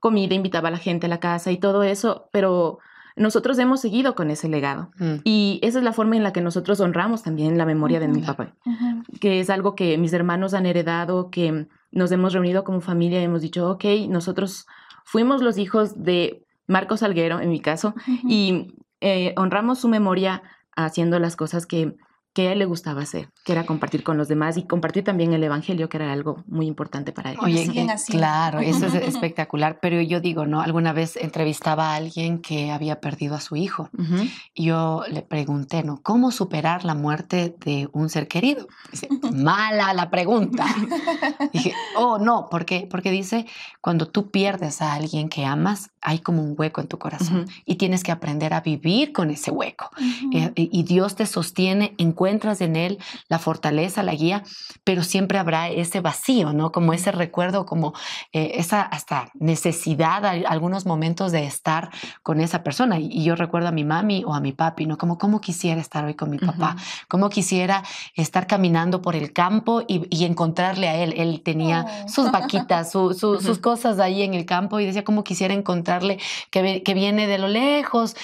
comida, 0.00 0.34
invitaba 0.34 0.68
a 0.68 0.72
la 0.72 0.78
gente 0.78 1.06
a 1.06 1.08
la 1.08 1.18
casa 1.18 1.50
y 1.50 1.56
todo 1.56 1.82
eso, 1.82 2.28
pero 2.30 2.78
nosotros 3.16 3.58
hemos 3.58 3.80
seguido 3.80 4.14
con 4.14 4.30
ese 4.30 4.48
legado. 4.48 4.90
Mm. 4.98 5.14
Y 5.24 5.58
esa 5.62 5.78
es 5.78 5.84
la 5.84 5.92
forma 5.92 6.16
en 6.16 6.22
la 6.22 6.32
que 6.32 6.42
nosotros 6.42 6.80
honramos 6.80 7.22
también 7.22 7.56
la 7.56 7.64
memoria 7.64 7.98
de 7.98 8.08
mi 8.08 8.20
papá, 8.20 8.54
uh 8.64 8.70
-huh. 8.70 9.18
que 9.18 9.40
es 9.40 9.50
algo 9.50 9.74
que 9.74 9.96
mis 9.98 10.12
hermanos 10.12 10.52
han 10.54 10.66
heredado, 10.66 11.30
que 11.30 11.66
nos 11.90 12.12
hemos 12.12 12.32
reunido 12.34 12.62
como 12.62 12.80
familia 12.80 13.20
y 13.20 13.24
hemos 13.24 13.40
dicho, 13.40 13.70
ok, 13.70 13.84
nosotros 14.08 14.66
fuimos 15.04 15.40
los 15.42 15.56
hijos 15.56 16.02
de 16.02 16.44
Marcos 16.66 17.00
Salguero, 17.00 17.40
en 17.40 17.48
mi 17.48 17.60
caso, 17.60 17.94
uh 17.96 18.10
-huh. 18.10 18.20
y 18.28 18.74
eh, 19.00 19.34
honramos 19.36 19.78
su 19.78 19.88
memoria 19.88 20.42
haciendo 20.76 21.18
las 21.18 21.36
cosas 21.36 21.66
que 21.66 21.96
que 22.36 22.48
a 22.48 22.52
él 22.52 22.58
le 22.58 22.66
gustaba 22.66 23.00
hacer, 23.00 23.30
que 23.44 23.52
era 23.52 23.64
compartir 23.64 24.02
con 24.02 24.18
los 24.18 24.28
demás 24.28 24.58
y 24.58 24.64
compartir 24.64 25.02
también 25.02 25.32
el 25.32 25.42
evangelio, 25.42 25.88
que 25.88 25.96
era 25.96 26.12
algo 26.12 26.44
muy 26.46 26.66
importante 26.66 27.10
para 27.10 27.30
él. 27.30 27.38
Oye, 27.40 27.62
eh, 27.62 27.86
claro, 28.08 28.60
eso 28.60 28.84
es 28.84 28.94
espectacular, 28.94 29.78
pero 29.80 30.02
yo 30.02 30.20
digo, 30.20 30.44
¿no? 30.44 30.60
Alguna 30.60 30.92
vez 30.92 31.16
entrevistaba 31.16 31.92
a 31.92 31.94
alguien 31.94 32.42
que 32.42 32.70
había 32.70 33.00
perdido 33.00 33.36
a 33.36 33.40
su 33.40 33.56
hijo 33.56 33.88
uh 33.96 34.02
-huh. 34.02 34.30
y 34.52 34.64
yo 34.64 35.04
le 35.08 35.22
pregunté, 35.22 35.82
¿no? 35.82 36.02
¿Cómo 36.02 36.30
superar 36.30 36.84
la 36.84 36.94
muerte 36.94 37.56
de 37.64 37.88
un 37.92 38.10
ser 38.10 38.28
querido? 38.28 38.68
Dice, 38.90 39.08
mala 39.32 39.94
la 39.94 40.10
pregunta. 40.10 40.66
Dije, 41.54 41.72
oh, 41.96 42.18
no, 42.18 42.50
¿por 42.50 42.66
qué? 42.66 42.86
Porque 42.90 43.10
dice, 43.10 43.46
cuando 43.80 44.08
tú 44.08 44.30
pierdes 44.30 44.82
a 44.82 44.92
alguien 44.92 45.30
que 45.30 45.46
amas, 45.46 45.88
hay 46.02 46.18
como 46.18 46.42
un 46.42 46.54
hueco 46.54 46.82
en 46.82 46.88
tu 46.88 46.98
corazón 46.98 47.38
uh 47.38 47.44
-huh. 47.44 47.62
y 47.64 47.76
tienes 47.76 48.02
que 48.02 48.12
aprender 48.12 48.52
a 48.52 48.60
vivir 48.60 49.14
con 49.14 49.30
ese 49.30 49.50
hueco. 49.50 49.88
Uh 49.98 50.02
-huh. 50.02 50.52
y, 50.54 50.68
y 50.78 50.82
Dios 50.82 51.14
te 51.14 51.24
sostiene 51.24 51.94
en 51.96 52.12
encuentras 52.26 52.60
en 52.60 52.74
él 52.74 52.98
la 53.28 53.38
fortaleza, 53.38 54.02
la 54.02 54.12
guía, 54.12 54.42
pero 54.82 55.04
siempre 55.04 55.38
habrá 55.38 55.68
ese 55.68 56.00
vacío, 56.00 56.52
¿no? 56.52 56.72
Como 56.72 56.92
ese 56.92 57.12
recuerdo, 57.12 57.66
como 57.66 57.94
eh, 58.32 58.52
esa 58.54 58.82
hasta 58.82 59.30
necesidad, 59.34 60.24
algunos 60.24 60.86
momentos 60.86 61.30
de 61.30 61.44
estar 61.44 61.90
con 62.24 62.40
esa 62.40 62.64
persona. 62.64 62.98
Y, 62.98 63.22
yo 63.22 63.36
recuerdo 63.36 63.68
a 63.68 63.72
mi 63.72 63.84
mami 63.84 64.24
o 64.24 64.34
a 64.34 64.40
mi 64.40 64.52
papi, 64.52 64.86
¿no? 64.86 64.98
Como 64.98 65.18
cómo 65.18 65.40
quisiera 65.40 65.80
estar 65.80 66.04
hoy 66.04 66.14
con 66.14 66.30
mi 66.30 66.38
papá, 66.38 66.76
cómo 67.08 67.28
quisiera 67.28 67.82
estar 68.14 68.46
caminando 68.46 69.02
por 69.02 69.14
el 69.14 69.32
campo 69.32 69.82
y, 69.86 70.24
encontrarle 70.26 70.88
a 70.88 70.96
él. 70.96 71.14
Él 71.16 71.42
tenía 71.44 71.86
oh. 72.04 72.08
sus 72.08 72.32
vaquitas, 72.32 72.90
sus 72.92 73.58
cosas 73.60 74.00
ahí 74.00 74.22
en 74.22 74.34
el 74.34 74.44
campo 74.44 74.80
y 74.80 74.86
decía 74.86 75.04
cómo 75.04 75.22
quisiera 75.22 75.54
encontrarle 75.54 76.18
que, 76.50 76.82
que 76.82 76.94
viene 76.94 77.28
de 77.28 77.38
lo 77.38 77.46
lejos, 77.46 78.16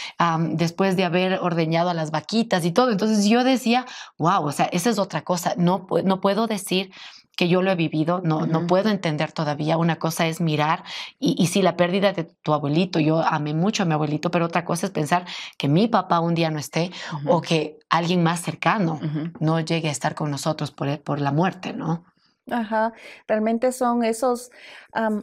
después 0.50 0.97
de 0.97 1.04
haber 1.04 1.38
ordeñado 1.40 1.90
a 1.90 1.94
las 1.94 2.11
vaquitas 2.11 2.64
y 2.64 2.73
todo. 2.73 2.90
Entonces 2.90 3.26
yo 3.26 3.44
decía, 3.44 3.87
wow, 4.19 4.45
o 4.45 4.53
sea, 4.53 4.67
esa 4.67 4.91
es 4.91 4.99
otra 4.99 5.23
cosa. 5.23 5.55
No, 5.57 5.87
no 6.05 6.21
puedo 6.21 6.47
decir 6.47 6.91
que 7.37 7.49
yo 7.49 7.63
lo 7.63 7.71
he 7.71 7.75
vivido, 7.75 8.21
no, 8.23 8.47
no 8.47 8.67
puedo 8.67 8.91
entender 8.91 9.33
todavía. 9.33 9.79
Una 9.79 9.97
cosa 9.97 10.27
es 10.27 10.41
mirar 10.41 10.85
y, 11.19 11.35
y 11.43 11.47
si 11.47 11.63
la 11.63 11.77
pérdida 11.77 12.13
de 12.13 12.25
tu 12.25 12.53
abuelito, 12.53 13.01
yo 13.01 13.21
amé 13.21 13.55
mucho 13.55 13.83
a 13.83 13.87
mi 13.87 13.95
abuelito, 13.95 14.31
pero 14.31 14.47
otra 14.47 14.65
cosa 14.65 14.87
es 14.87 14.93
pensar 14.93 15.25
que 15.57 15.69
mi 15.69 15.89
papá 15.89 16.21
un 16.21 16.35
día 16.35 16.51
no 16.51 16.59
esté 16.59 16.91
o 17.27 17.41
que 17.41 17.79
alguien 17.89 18.23
más 18.23 18.41
cercano 18.41 19.01
no 19.41 19.61
llegue 19.61 19.89
a 19.89 19.93
estar 19.93 20.15
con 20.15 20.31
nosotros 20.31 20.71
por, 20.71 21.01
por 21.01 21.21
la 21.21 21.33
muerte, 21.33 21.73
¿no? 21.73 22.05
Ajá, 22.51 22.93
realmente 23.29 23.73
son 23.73 24.05
esos 24.05 24.51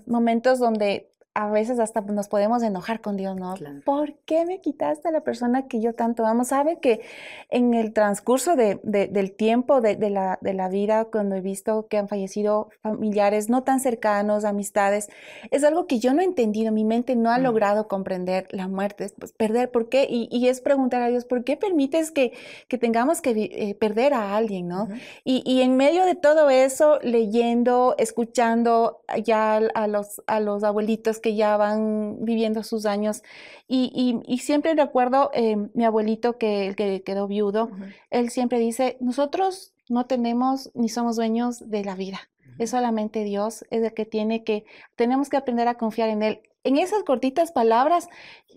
momentos 0.07 0.59
donde 0.59 1.08
a 1.35 1.49
veces 1.49 1.79
hasta 1.79 2.01
nos 2.01 2.27
podemos 2.27 2.63
enojar 2.63 3.01
con 3.01 3.15
Dios, 3.15 3.35
¿no? 3.35 3.55
¿Por 3.85 4.15
qué 4.25 4.45
me 4.45 4.61
quitaste 4.61 5.07
a 5.07 5.11
la 5.11 5.21
persona 5.21 5.67
que 5.67 5.79
yo 5.79 5.93
tanto 5.93 6.25
amo? 6.25 6.43
Sabe 6.43 6.79
que 6.79 7.01
en 7.49 7.73
el 7.73 7.93
transcurso 7.93 8.55
de, 8.55 8.79
del 8.83 9.31
tiempo 9.33 9.79
de, 9.79 9.97
la, 10.09 10.39
de 10.41 10.53
la 10.53 10.69
vida, 10.69 11.05
cuando 11.05 11.35
he 11.35 11.41
visto 11.41 11.87
que 11.87 11.97
han 11.97 12.07
fallecido 12.07 12.69
familiares 12.81 13.49
no 13.49 13.63
tan 13.63 13.79
cercanos, 13.79 14.43
amistades, 14.43 15.09
es 15.51 15.63
algo 15.63 15.85
que 15.85 15.99
yo 15.99 16.13
no 16.13 16.21
he 16.21 16.25
entendido, 16.25 16.71
mi 16.71 16.83
mente 16.83 17.15
no 17.15 17.31
ha 17.31 17.37
mm. 17.37 17.43
logrado 17.43 17.87
comprender 17.87 18.47
la 18.51 18.67
muerte, 18.67 19.11
pues, 19.17 19.31
perder, 19.31 19.71
¿por 19.71 19.87
qué? 19.87 20.07
Y, 20.09 20.47
es 20.49 20.61
preguntar 20.61 21.03
a 21.03 21.09
Dios, 21.09 21.25
¿por 21.25 21.43
qué 21.43 21.57
permites 21.57 22.11
que, 22.11 22.33
que 22.67 22.77
tengamos 22.79 23.21
que 23.21 23.31
eh, 23.31 23.75
perder 23.75 24.13
a 24.13 24.35
alguien, 24.35 24.67
¿no? 24.67 24.87
y, 25.23 25.43
y, 25.45 25.61
en 25.61 25.77
medio 25.77 26.05
de 26.05 26.15
todo 26.15 26.49
eso, 26.49 26.97
leyendo, 27.03 27.93
escuchando 27.99 29.01
ya 29.23 29.57
a 29.57 29.87
los, 29.87 30.23
a 30.25 30.39
los 30.39 30.63
abuelitos 30.63 31.18
que 31.19 31.35
ya 31.35 31.57
van 31.57 32.23
viviendo 32.23 32.63
sus 32.63 32.85
años. 32.85 33.23
Y, 33.67 34.21
siempre 34.41 34.73
recuerdo 34.73 35.31
eh, 35.33 35.55
mi 35.73 35.85
abuelito 35.85 36.37
que, 36.37 36.73
que 36.75 37.03
quedó 37.03 37.27
viudo, 37.27 37.69
él 38.09 38.29
siempre 38.29 38.59
dice, 38.59 38.97
nosotros 38.99 39.73
no 39.89 40.05
tenemos 40.05 40.71
ni 40.73 40.89
somos 40.89 41.15
dueños 41.15 41.69
de 41.69 41.83
la 41.83 41.95
vida. 41.95 42.19
Es 42.59 42.71
solamente 42.71 43.23
Dios, 43.23 43.65
es 43.71 43.83
el 43.83 43.93
que 43.93 44.05
tiene 44.05 44.43
que, 44.43 44.65
tenemos 44.95 45.29
que 45.29 45.37
aprender 45.37 45.67
a 45.67 45.75
confiar 45.75 46.09
en 46.09 46.23
Él. 46.23 46.41
En 46.63 46.77
esas 46.77 47.03
cortitas 47.03 47.51
palabras, 47.51 48.09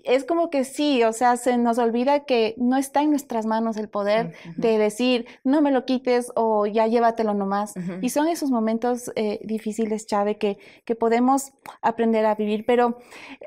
es 0.04 0.24
como 0.24 0.50
que 0.50 0.64
sí, 0.64 1.02
o 1.04 1.12
sea, 1.12 1.36
se 1.36 1.56
nos 1.58 1.78
olvida 1.78 2.24
que 2.24 2.54
no 2.56 2.76
está 2.76 3.02
en 3.02 3.10
nuestras 3.10 3.46
manos 3.46 3.76
el 3.76 3.88
poder 3.88 4.34
de 4.56 4.78
decir, 4.78 5.26
no 5.44 5.60
me 5.62 5.70
lo 5.70 5.84
quites 5.84 6.32
o 6.34 6.66
ya 6.66 6.86
llévatelo 6.86 7.34
nomás. 7.34 7.74
Y 8.00 8.10
son 8.10 8.28
esos 8.28 8.50
momentos 8.50 9.12
eh, 9.16 9.40
difíciles, 9.44 10.06
Chave, 10.06 10.38
que, 10.38 10.58
que 10.84 10.94
podemos 10.94 11.52
aprender 11.80 12.26
a 12.26 12.34
vivir. 12.34 12.64
Pero 12.66 12.98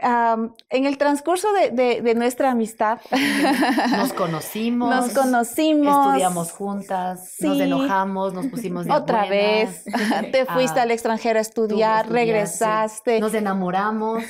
en 0.02 0.86
el 0.86 0.98
transcurso 0.98 1.48
de, 1.54 2.14
nuestra 2.16 2.52
amistad, 2.52 3.00
nos 3.92 4.14
conocimos, 4.14 4.90
nos 4.90 5.14
conocimos, 5.14 6.08
estudiamos 6.08 6.52
juntas, 6.52 7.36
nos 7.42 7.60
enojamos, 7.60 8.34
nos 8.34 8.48
pusimos 8.48 8.86
de 8.86 8.94
Otra 8.94 9.26
vez, 9.26 9.84
te 10.32 10.46
fuiste 10.46 10.80
al 10.80 10.92
extranjero 10.92 11.40
a 11.40 11.42
estudiar, 11.42 12.10
regresaste. 12.10 13.20
Nos 13.20 13.34
enamoramos 13.34 14.24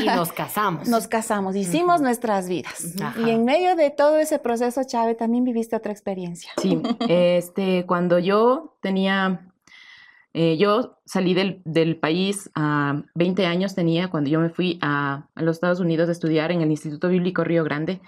y 0.00 0.06
nos 0.06 0.32
casamos. 0.32 0.88
Nos 0.88 1.08
casamos 1.08 1.56
hicimos 1.56 2.00
nuestras 2.00 2.48
vidas. 2.48 2.94
Y 3.24 3.30
en 3.30 3.44
medio 3.44 3.76
de 3.76 3.90
todo 3.90 4.18
ese 4.18 4.38
proceso, 4.38 4.82
Chávez, 4.84 5.16
también 5.16 5.44
viviste 5.44 5.76
otra 5.76 5.92
experiencia. 5.92 6.52
Sí, 6.60 6.80
este, 7.08 7.84
cuando 7.86 8.18
yo 8.18 8.76
tenía, 8.80 9.50
eh, 10.32 10.56
yo 10.58 10.98
salí 11.04 11.34
del, 11.34 11.62
del, 11.64 11.96
país 11.96 12.50
a 12.54 13.02
20 13.14 13.46
años 13.46 13.74
tenía 13.74 14.08
cuando 14.08 14.30
yo 14.30 14.40
me 14.40 14.50
fui 14.50 14.78
a, 14.82 15.26
a, 15.34 15.42
los 15.42 15.56
Estados 15.56 15.80
Unidos 15.80 16.08
a 16.08 16.12
estudiar 16.12 16.52
en 16.52 16.62
el 16.62 16.70
Instituto 16.70 17.08
Bíblico 17.08 17.44
Río 17.44 17.64
Grande. 17.64 18.00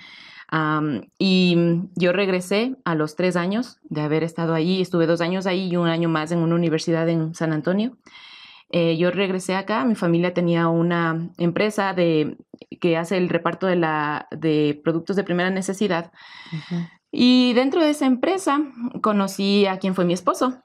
y 1.19 1.57
yo 1.95 2.13
regresé 2.13 2.77
a 2.85 2.95
los 2.95 3.15
tres 3.17 3.37
años 3.37 3.79
de 3.89 4.01
haber 4.01 4.25
estado 4.25 4.55
ahí, 4.55 4.81
estuve 4.81 5.07
dos 5.07 5.21
años 5.21 5.47
ahí 5.47 5.69
y 5.71 5.77
un 5.77 5.89
año 5.89 6.09
más 6.09 6.33
en 6.33 6.39
una 6.39 6.55
universidad 6.55 7.09
en 7.09 7.35
San 7.35 7.53
Antonio. 7.53 7.97
Eh, 8.73 8.97
yo 8.97 9.11
regresé 9.11 9.57
acá, 9.57 9.85
mi 9.85 9.97
familia 9.97 10.33
tenía 10.33 10.69
una 10.69 11.31
empresa 11.39 11.93
de, 11.93 12.37
que 12.81 12.97
hace 12.97 13.17
el 13.17 13.29
reparto 13.29 13.67
de, 13.67 13.77
la, 13.77 14.29
de 14.31 14.81
productos 14.85 15.17
de 15.17 15.25
primera 15.25 15.51
necesidad. 15.51 16.13
Y 17.11 17.53
dentro 17.55 17.83
de 17.83 17.91
esa 17.91 18.07
empresa 18.07 18.61
conocí 19.03 19.67
a 19.67 19.79
quien 19.79 19.95
fue 19.95 20.05
mi 20.05 20.13
esposo. 20.13 20.63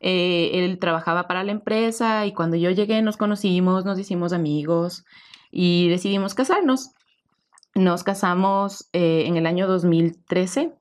Eh, 0.00 0.50
él 0.64 0.78
trabajaba 0.78 1.26
para 1.28 1.44
la 1.44 1.52
empresa 1.52 2.26
y 2.26 2.32
cuando 2.32 2.56
yo 2.56 2.70
llegué 2.70 3.00
nos 3.00 3.16
conocimos, 3.16 3.84
nos 3.84 3.98
hicimos 3.98 4.32
amigos 4.32 5.04
y 5.50 5.88
decidimos 5.88 6.34
casarnos. 6.34 6.90
Nos 7.74 8.02
casamos 8.02 8.88
eh, 8.92 9.24
en 9.26 9.36
el 9.36 9.46
año 9.46 9.68
2013. 9.68 10.72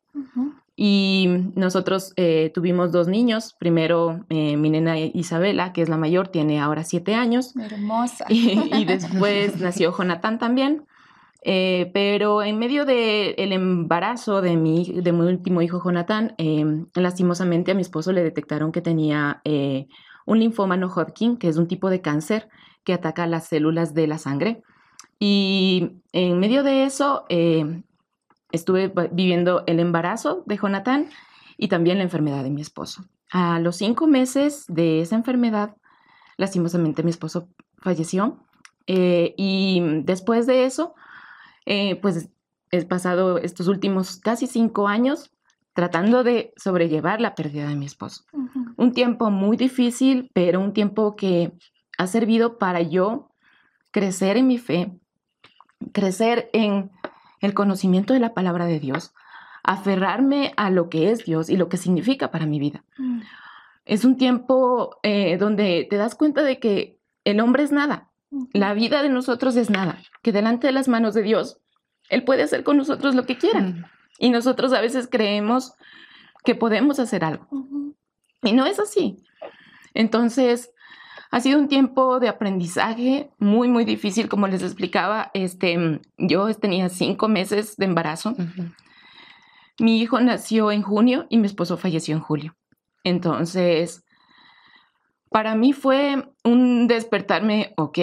Y 0.77 1.27
nosotros 1.55 2.11
eh, 2.17 2.51
tuvimos 2.53 2.91
dos 2.91 3.07
niños. 3.07 3.55
Primero, 3.57 4.25
eh, 4.29 4.57
mi 4.57 4.69
nena 4.69 4.99
Isabela, 4.99 5.71
que 5.71 5.81
es 5.81 5.87
la 5.87 5.95
mayor, 5.95 6.27
tiene 6.27 6.59
ahora 6.59 6.83
siete 6.83 7.15
años. 7.15 7.53
Hermosa. 7.55 8.25
Y, 8.29 8.85
después 8.85 9.59
nació 9.61 9.95
Jonathan 9.97 10.37
también. 10.37 10.85
Eh, 11.47 11.91
pero 11.93 12.41
en 12.41 12.57
medio 12.57 12.85
del 12.85 13.35
el 13.37 13.53
embarazo 13.53 14.41
de 14.41 14.57
mi, 14.57 14.99
de 15.01 15.11
mi 15.11 15.27
último 15.27 15.61
hijo, 15.61 15.81
Jonathan, 15.83 16.35
lastimosamente 16.95 17.71
a 17.71 17.75
mi 17.75 17.81
esposo 17.81 18.11
le 18.11 18.23
detectaron 18.23 18.71
que 18.71 18.81
tenía 18.81 19.41
un 20.25 20.39
linfoma 20.39 20.75
no 20.75 20.87
Hodgkin, 20.87 21.37
que 21.37 21.47
es 21.47 21.57
un 21.57 21.67
tipo 21.67 21.89
de 21.89 22.01
cáncer 22.01 22.49
que 22.83 22.93
ataca 22.93 23.27
las 23.27 23.47
células 23.47 23.93
de 23.93 24.07
la 24.07 24.17
sangre. 24.17 24.63
Y 25.19 25.91
en 26.11 26.39
medio 26.39 26.63
de 26.63 26.83
eso, 26.83 27.25
estuve 28.51 28.93
viviendo 29.11 29.63
el 29.67 29.79
embarazo 29.79 30.43
de 30.45 30.57
Jonathan 30.57 31.09
y 31.57 31.67
también 31.67 31.97
la 31.97 32.03
enfermedad 32.03 32.43
de 32.43 32.49
mi 32.49 32.61
esposo. 32.61 33.05
A 33.31 33.59
los 33.59 33.77
cinco 33.77 34.07
meses 34.07 34.65
de 34.67 35.01
esa 35.01 35.15
enfermedad, 35.15 35.75
lastimosamente 36.37 37.03
mi 37.03 37.09
esposo 37.09 37.49
falleció. 37.77 38.39
Eh, 38.87 39.33
y 39.37 39.81
después 40.03 40.45
de 40.45 40.65
eso, 40.65 40.93
eh, 41.65 41.95
pues 41.95 42.29
he 42.71 42.85
pasado 42.85 43.37
estos 43.37 43.67
últimos 43.67 44.17
casi 44.17 44.47
cinco 44.47 44.87
años 44.87 45.31
tratando 45.73 46.23
de 46.23 46.53
sobrellevar 46.55 47.19
la 47.19 47.35
pérdida 47.35 47.67
de 47.67 47.75
mi 47.75 47.85
esposo. 47.85 48.23
Un 48.77 48.93
tiempo 48.93 49.29
muy 49.29 49.57
difícil, 49.57 50.29
pero 50.33 50.61
un 50.61 50.71
tiempo 50.71 51.17
que 51.17 51.51
ha 51.97 52.07
servido 52.07 52.57
para 52.57 52.81
yo 52.81 53.29
crecer 53.91 54.37
en 54.37 54.47
mi 54.47 54.57
fe, 54.57 54.97
crecer 55.91 56.49
en 56.53 56.91
el 57.41 57.53
conocimiento 57.53 58.13
de 58.13 58.19
la 58.19 58.33
palabra 58.33 58.65
de 58.65 58.79
Dios, 58.79 59.13
aferrarme 59.63 60.53
a 60.57 60.69
lo 60.69 60.89
que 60.89 61.11
es 61.11 61.25
Dios 61.25 61.49
y 61.49 61.57
lo 61.57 61.69
que 61.69 61.77
significa 61.77 62.31
para 62.31 62.45
mi 62.45 62.59
vida. 62.59 62.83
Mm. 62.97 63.21
Es 63.85 64.05
un 64.05 64.17
tiempo 64.17 64.97
eh, 65.03 65.37
donde 65.37 65.87
te 65.89 65.97
das 65.97 66.15
cuenta 66.15 66.43
de 66.43 66.59
que 66.59 66.99
el 67.23 67.39
hombre 67.39 67.63
es 67.63 67.71
nada, 67.71 68.11
la 68.53 68.73
vida 68.73 69.01
de 69.01 69.09
nosotros 69.09 69.55
es 69.55 69.69
nada, 69.69 69.99
que 70.21 70.31
delante 70.31 70.67
de 70.67 70.73
las 70.73 70.87
manos 70.87 71.13
de 71.13 71.23
Dios, 71.23 71.59
Él 72.09 72.23
puede 72.23 72.43
hacer 72.43 72.63
con 72.63 72.77
nosotros 72.77 73.15
lo 73.15 73.25
que 73.25 73.37
quiera. 73.37 73.61
Mm. 73.61 73.85
Y 74.19 74.29
nosotros 74.29 74.71
a 74.73 74.81
veces 74.81 75.07
creemos 75.11 75.73
que 76.43 76.55
podemos 76.55 76.99
hacer 76.99 77.23
algo. 77.23 77.47
Y 78.41 78.53
no 78.53 78.65
es 78.65 78.79
así. 78.79 79.17
Entonces, 79.93 80.71
ha 81.31 81.39
sido 81.39 81.59
un 81.59 81.67
tiempo 81.67 82.19
de 82.19 82.29
aprendizaje 82.29 83.29
muy, 83.37 83.67
muy 83.67 83.85
difícil, 83.85 84.29
como 84.29 84.47
les 84.47 84.61
explicaba. 84.61 85.31
Este, 85.33 85.99
yo 86.17 86.53
tenía 86.55 86.89
cinco 86.89 87.27
meses 87.27 87.75
de 87.77 87.85
embarazo. 87.85 88.35
Mi 89.79 89.99
hijo 89.99 90.19
nació 90.21 90.71
en 90.71 90.81
junio 90.81 91.27
y 91.29 91.37
mi 91.37 91.47
esposo 91.47 91.77
falleció 91.77 92.15
en 92.15 92.21
julio. 92.21 92.55
Entonces, 93.03 94.03
para 95.29 95.55
mí 95.55 95.73
fue 95.73 96.29
un 96.43 96.87
despertarme, 96.87 97.73
ok, 97.75 97.99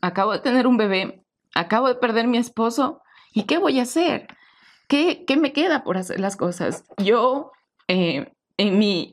acabo 0.00 0.32
de 0.32 0.38
tener 0.38 0.66
un 0.66 0.76
bebé, 0.76 1.24
acabo 1.54 1.88
de 1.88 1.96
perder 1.96 2.28
mi 2.28 2.38
esposo, 2.38 3.02
¿y 3.32 3.42
qué 3.42 3.58
voy 3.58 3.80
a 3.80 3.82
hacer? 3.82 4.28
¿Qué, 4.88 5.24
qué 5.26 5.36
me 5.36 5.52
queda 5.52 5.82
por 5.82 5.98
hacer 5.98 6.20
las 6.20 6.36
cosas? 6.36 6.84
Yo, 6.96 7.52
eh, 7.88 8.32
en 8.56 8.78
mi 8.78 9.12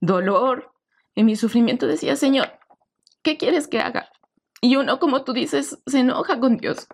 dolor, 0.00 0.72
en 1.14 1.26
mi 1.26 1.36
sufrimiento, 1.36 1.86
decía, 1.86 2.16
Señor, 2.16 2.58
¿qué 3.22 3.36
quieres 3.36 3.68
que 3.68 3.80
haga? 3.80 4.10
Y 4.60 4.76
uno, 4.76 4.98
como 4.98 5.24
tú 5.24 5.32
dices, 5.32 5.78
se 5.86 6.00
enoja 6.00 6.38
con 6.38 6.56
Dios 6.56 6.86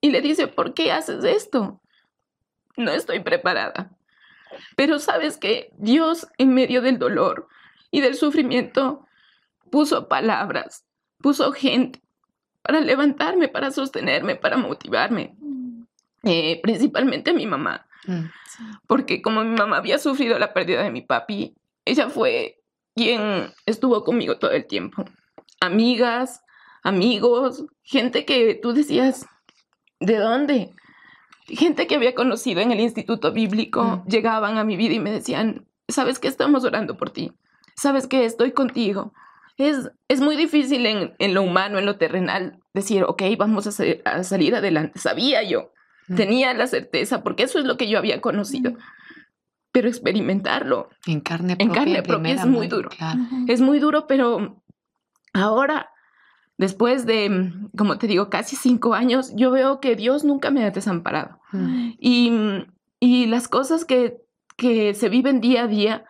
y 0.00 0.10
le 0.10 0.20
dice, 0.20 0.48
¿por 0.48 0.74
qué 0.74 0.92
haces 0.92 1.24
esto? 1.24 1.80
No 2.76 2.90
estoy 2.90 3.20
preparada. 3.20 3.90
Pero 4.76 4.98
sabes 4.98 5.36
que 5.36 5.70
Dios 5.76 6.26
en 6.38 6.54
medio 6.54 6.82
del 6.82 6.98
dolor 6.98 7.48
y 7.90 8.00
del 8.00 8.14
sufrimiento 8.14 9.06
puso 9.70 10.08
palabras, 10.08 10.84
puso 11.18 11.52
gente 11.52 12.02
para 12.62 12.80
levantarme, 12.80 13.48
para 13.48 13.70
sostenerme, 13.70 14.36
para 14.36 14.56
motivarme. 14.56 15.36
Eh, 16.22 16.60
principalmente 16.62 17.32
mi 17.32 17.46
mamá. 17.46 17.86
Mm. 18.06 18.26
Porque 18.86 19.22
como 19.22 19.44
mi 19.44 19.56
mamá 19.56 19.78
había 19.78 19.98
sufrido 19.98 20.38
la 20.38 20.52
pérdida 20.52 20.82
de 20.82 20.90
mi 20.90 21.02
papi, 21.02 21.54
ella 21.84 22.08
fue 22.08 22.60
quien 22.94 23.52
estuvo 23.66 24.04
conmigo 24.04 24.38
todo 24.38 24.52
el 24.52 24.66
tiempo. 24.66 25.04
Amigas, 25.62 26.42
amigos, 26.82 27.64
gente 27.84 28.24
que 28.24 28.58
tú 28.60 28.72
decías, 28.72 29.26
¿de 30.00 30.16
dónde? 30.16 30.74
Gente 31.46 31.86
que 31.86 31.94
había 31.94 32.16
conocido 32.16 32.60
en 32.60 32.72
el 32.72 32.80
instituto 32.80 33.32
bíblico 33.32 33.84
mm. 33.84 34.08
llegaban 34.08 34.58
a 34.58 34.64
mi 34.64 34.76
vida 34.76 34.94
y 34.94 34.98
me 34.98 35.12
decían, 35.12 35.66
¿sabes 35.86 36.18
que 36.18 36.26
estamos 36.26 36.64
orando 36.64 36.96
por 36.96 37.10
ti? 37.10 37.32
¿Sabes 37.76 38.08
que 38.08 38.24
estoy 38.24 38.50
contigo? 38.50 39.12
Es, 39.56 39.92
es 40.08 40.20
muy 40.20 40.36
difícil 40.36 40.84
en, 40.84 41.14
en, 41.20 41.32
lo 41.32 41.42
humano, 41.42 41.78
en 41.78 41.86
lo 41.86 41.96
terrenal, 41.96 42.58
decir, 42.74 43.04
ok, 43.04 43.22
vamos 43.38 43.68
a, 43.68 43.84
a 44.04 44.24
salir 44.24 44.56
adelante. 44.56 44.98
Sabía 44.98 45.44
yo, 45.44 45.70
mm. 46.08 46.16
tenía 46.16 46.54
la 46.54 46.66
certeza, 46.66 47.22
porque 47.22 47.44
eso 47.44 47.60
es 47.60 47.66
lo 47.66 47.76
que 47.76 47.88
yo 47.88 47.98
había 47.98 48.20
conocido. 48.20 48.72
Mm. 48.72 48.78
Pero 49.72 49.88
experimentarlo 49.88 50.90
en 51.06 51.20
carne 51.20 51.56
propia, 51.56 51.64
en 51.64 51.72
carne 51.72 52.02
propia 52.02 52.34
es 52.34 52.44
muy 52.44 52.68
duro. 52.68 52.90
Es 53.48 53.62
muy 53.62 53.78
duro, 53.78 54.06
pero 54.06 54.61
ahora 55.32 55.90
después 56.58 57.06
de, 57.06 57.52
como 57.76 57.98
te 57.98 58.06
digo, 58.06 58.30
casi 58.30 58.56
cinco 58.56 58.94
años, 58.94 59.32
yo 59.34 59.50
veo 59.50 59.80
que 59.80 59.96
Dios 59.96 60.24
nunca 60.24 60.50
me 60.50 60.64
ha 60.64 60.70
desamparado. 60.70 61.40
Mm. 61.50 61.90
Y, 61.98 62.32
y, 63.00 63.26
las 63.26 63.48
cosas 63.48 63.84
que, 63.84 64.18
que 64.56 64.94
se 64.94 65.08
viven 65.08 65.40
día 65.40 65.64
a 65.64 65.66
día 65.66 66.04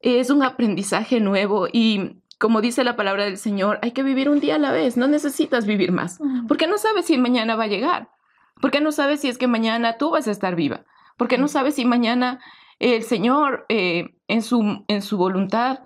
es 0.00 0.30
un 0.30 0.42
aprendizaje 0.42 1.20
nuevo 1.20 1.68
y 1.72 2.20
como 2.38 2.60
dice 2.60 2.84
la 2.84 2.96
palabra 2.96 3.24
del 3.24 3.38
Señor, 3.38 3.78
hay 3.82 3.92
que 3.92 4.02
vivir 4.02 4.28
un 4.28 4.40
día 4.40 4.56
a 4.56 4.58
la 4.58 4.70
vez, 4.70 4.96
no 4.96 5.06
necesitas 5.06 5.64
vivir 5.64 5.90
más, 5.90 6.18
porque 6.48 6.66
no 6.66 6.76
sabes 6.76 7.06
si 7.06 7.16
mañana 7.16 7.56
va 7.56 7.64
a 7.64 7.68
llegar, 7.68 8.10
porque 8.60 8.80
no 8.80 8.92
sabes 8.92 9.20
si 9.20 9.28
es 9.28 9.38
que 9.38 9.46
mañana 9.46 9.96
tú 9.96 10.10
vas 10.10 10.28
a 10.28 10.32
estar 10.32 10.54
viva, 10.54 10.84
porque 11.16 11.38
no 11.38 11.48
sabes 11.48 11.76
si 11.76 11.86
mañana 11.86 12.40
el 12.78 13.02
Señor 13.04 13.64
eh, 13.70 14.18
en, 14.28 14.42
su, 14.42 14.84
en 14.86 15.00
su 15.00 15.16
voluntad 15.16 15.80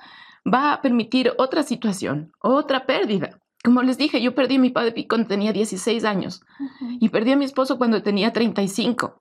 va 0.47 0.73
a 0.73 0.83
permitir 0.83 1.33
otra 1.39 1.63
situación, 1.63 2.33
otra 2.41 2.87
pérdida. 2.87 3.39
Como 3.63 3.83
les 3.83 3.99
dije, 3.99 4.23
yo 4.23 4.35
perdí 4.35 4.57
a 4.57 4.61
mi 4.61 4.71
padre 4.71 5.07
cuando 5.07 5.29
tenía 5.29 5.53
16 5.53 6.05
años 6.05 6.41
y 6.99 7.11
perdí 7.11 7.33
a 7.33 7.37
mi 7.37 7.45
esposo 7.45 7.77
cuando 7.77 8.03
tenía 8.03 8.33
35. 8.33 9.19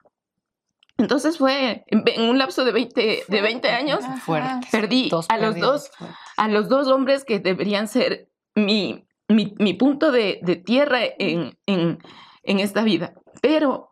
Entonces 0.98 1.38
fue 1.38 1.86
en 1.88 2.30
un 2.30 2.38
lapso 2.38 2.66
de 2.66 2.72
20, 2.74 3.24
de 3.28 3.42
20 3.42 3.70
años, 3.70 4.00
Fuerte. 4.22 4.68
perdí 4.72 5.10
a 5.30 5.38
los, 5.38 5.58
dos, 5.58 5.92
a 6.36 6.48
los 6.50 6.68
dos 6.68 6.88
hombres 6.88 7.24
que 7.24 7.40
deberían 7.40 7.88
ser 7.88 8.30
mi, 8.54 9.06
mi, 9.30 9.56
mi 9.60 9.74
punto 9.74 10.12
de, 10.12 10.40
de 10.42 10.58
tierra 10.58 11.00
en, 11.18 11.58
en, 11.66 12.00
en, 12.44 12.60
esta 12.60 12.84
vida. 12.84 13.14
Pero 13.42 13.88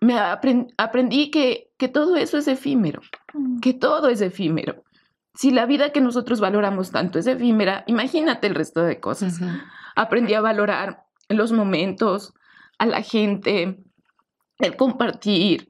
me 0.00 0.18
aprendí 0.18 1.30
que, 1.30 1.70
que 1.78 1.86
todo 1.86 2.16
eso 2.16 2.38
es 2.38 2.48
efímero, 2.48 3.02
mm. 3.34 3.60
que 3.60 3.72
todo 3.72 4.08
es 4.08 4.20
efímero. 4.20 4.82
Si 5.34 5.50
la 5.50 5.66
vida 5.66 5.90
que 5.90 6.00
nosotros 6.00 6.40
valoramos 6.40 6.90
tanto 6.90 7.18
es 7.18 7.26
efímera, 7.26 7.84
imagínate 7.86 8.46
el 8.46 8.54
resto 8.54 8.82
de 8.82 9.00
cosas. 9.00 9.40
Aprendí 9.96 10.34
a 10.34 10.40
valorar 10.40 11.04
los 11.28 11.52
momentos, 11.52 12.34
a 12.78 12.86
la 12.86 13.02
gente, 13.02 13.78
el 14.58 14.76
compartir, 14.76 15.68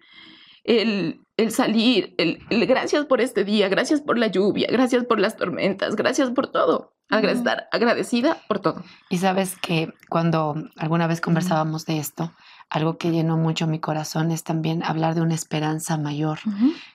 el, 0.64 1.20
el 1.36 1.50
salir, 1.50 2.14
el, 2.18 2.38
gracias 2.66 3.06
por 3.06 3.20
este 3.20 3.44
día, 3.44 3.68
gracias 3.68 4.00
por 4.00 4.18
la 4.18 4.28
lluvia, 4.28 4.68
gracias 4.70 5.04
por 5.04 5.20
las 5.20 5.36
tormentas, 5.36 5.96
gracias 5.96 6.30
por 6.30 6.48
todo. 6.48 6.94
Estar 7.10 7.68
agradecida 7.72 8.38
por 8.48 8.60
todo. 8.60 8.82
Y 9.10 9.18
sabes 9.18 9.56
que 9.58 9.92
cuando 10.08 10.54
alguna 10.78 11.06
vez 11.06 11.20
conversábamos 11.20 11.84
de 11.84 11.98
esto, 11.98 12.32
algo 12.70 12.96
que 12.96 13.10
llenó 13.10 13.36
mucho 13.36 13.66
mi 13.66 13.80
corazón 13.80 14.30
es 14.30 14.44
también 14.44 14.82
hablar 14.82 15.14
de 15.14 15.20
una 15.20 15.34
esperanza 15.34 15.98
mayor, 15.98 16.38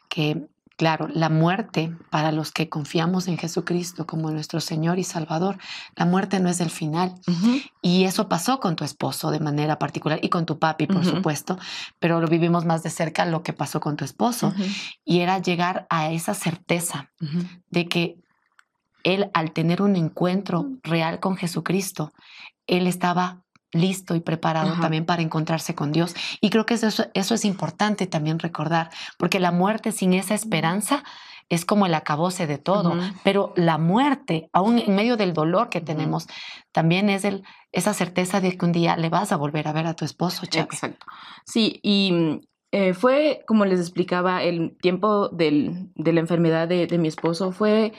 que 0.10 0.48
Claro, 0.78 1.08
la 1.12 1.30
muerte, 1.30 1.92
para 2.12 2.32
los 2.32 2.52
que 2.52 2.70
confiamos 2.70 3.28
en 3.28 3.40
Jesucristo 3.40 4.06
como 4.06 4.30
nuestro 4.30 4.60
Señor 4.60 5.00
y 5.00 5.04
Salvador, 5.04 5.58
la 5.96 6.06
muerte 6.06 6.40
no 6.40 6.50
es 6.50 6.60
el 6.62 6.70
final. 6.70 7.16
Y 7.82 8.04
eso 8.04 8.30
pasó 8.30 8.60
con 8.60 8.76
tu 8.76 8.84
esposo 8.84 9.32
de 9.32 9.40
manera 9.40 9.80
particular 9.80 10.20
y 10.22 10.30
con 10.30 10.46
tu 10.46 10.60
papi, 10.60 10.86
por 10.86 11.04
supuesto, 11.04 11.58
pero 11.98 12.22
lo 12.22 12.28
vivimos 12.28 12.66
más 12.66 12.84
de 12.84 12.92
cerca 12.92 13.26
lo 13.26 13.42
que 13.42 13.54
pasó 13.54 13.80
con 13.80 13.98
tu 13.98 14.06
esposo. 14.06 14.54
Y 15.04 15.22
era 15.22 15.40
llegar 15.40 15.88
a 15.90 16.12
esa 16.12 16.36
certeza 16.36 17.12
de 17.72 17.88
que 17.88 18.20
él, 19.04 19.32
al 19.34 19.54
tener 19.54 19.82
un 19.82 19.96
encuentro 19.96 20.70
real 20.84 21.20
con 21.20 21.38
Jesucristo, 21.38 22.14
él 22.68 22.86
estaba 22.86 23.42
listo 23.80 24.16
y 24.16 24.20
preparado 24.20 24.80
también 24.82 25.06
para 25.06 25.22
encontrarse 25.22 25.76
con 25.76 25.92
Dios. 25.92 26.16
Y 26.42 26.50
creo 26.50 26.66
que 26.66 26.76
eso, 26.76 26.88
eso 27.14 27.34
es 27.34 27.46
importante 27.46 28.08
también 28.08 28.40
recordar, 28.40 28.90
porque 29.18 29.40
la 29.40 29.52
muerte 29.52 29.92
sin 29.92 30.14
esa 30.14 30.36
esperanza 30.36 31.04
es 31.50 31.64
como 31.66 31.86
el 31.86 31.94
acabose 31.94 32.46
de 32.46 32.58
todo, 32.58 32.98
pero 33.24 33.54
la 33.56 33.78
muerte, 33.78 34.50
aún 34.52 34.80
en 34.80 34.96
medio 34.96 35.16
del 35.16 35.34
dolor 35.34 35.70
que 35.70 35.80
tenemos, 35.80 36.28
también 36.74 37.10
es 37.10 37.24
el, 37.24 37.44
esa 37.72 37.94
certeza 37.94 38.42
de 38.42 38.58
que 38.58 38.66
un 38.66 38.74
día 38.74 38.98
le 38.98 39.10
vas 39.10 39.32
a 39.32 39.38
volver 39.38 39.68
a 39.68 39.72
ver 39.72 39.88
a 39.88 39.94
tu 39.94 40.04
esposo. 40.04 40.44
Exacto. 40.44 41.06
Sí, 41.46 41.80
y 41.84 42.42
eh, 42.72 42.94
fue, 42.94 43.44
como 43.48 43.64
les 43.64 43.80
explicaba, 43.80 44.44
el 44.44 44.76
tiempo 44.82 45.30
del, 45.30 45.90
de 45.96 46.12
la 46.12 46.20
enfermedad 46.20 46.68
de, 46.68 46.86
de 46.86 46.98
mi 46.98 47.08
esposo 47.08 47.54
fue 47.54 47.94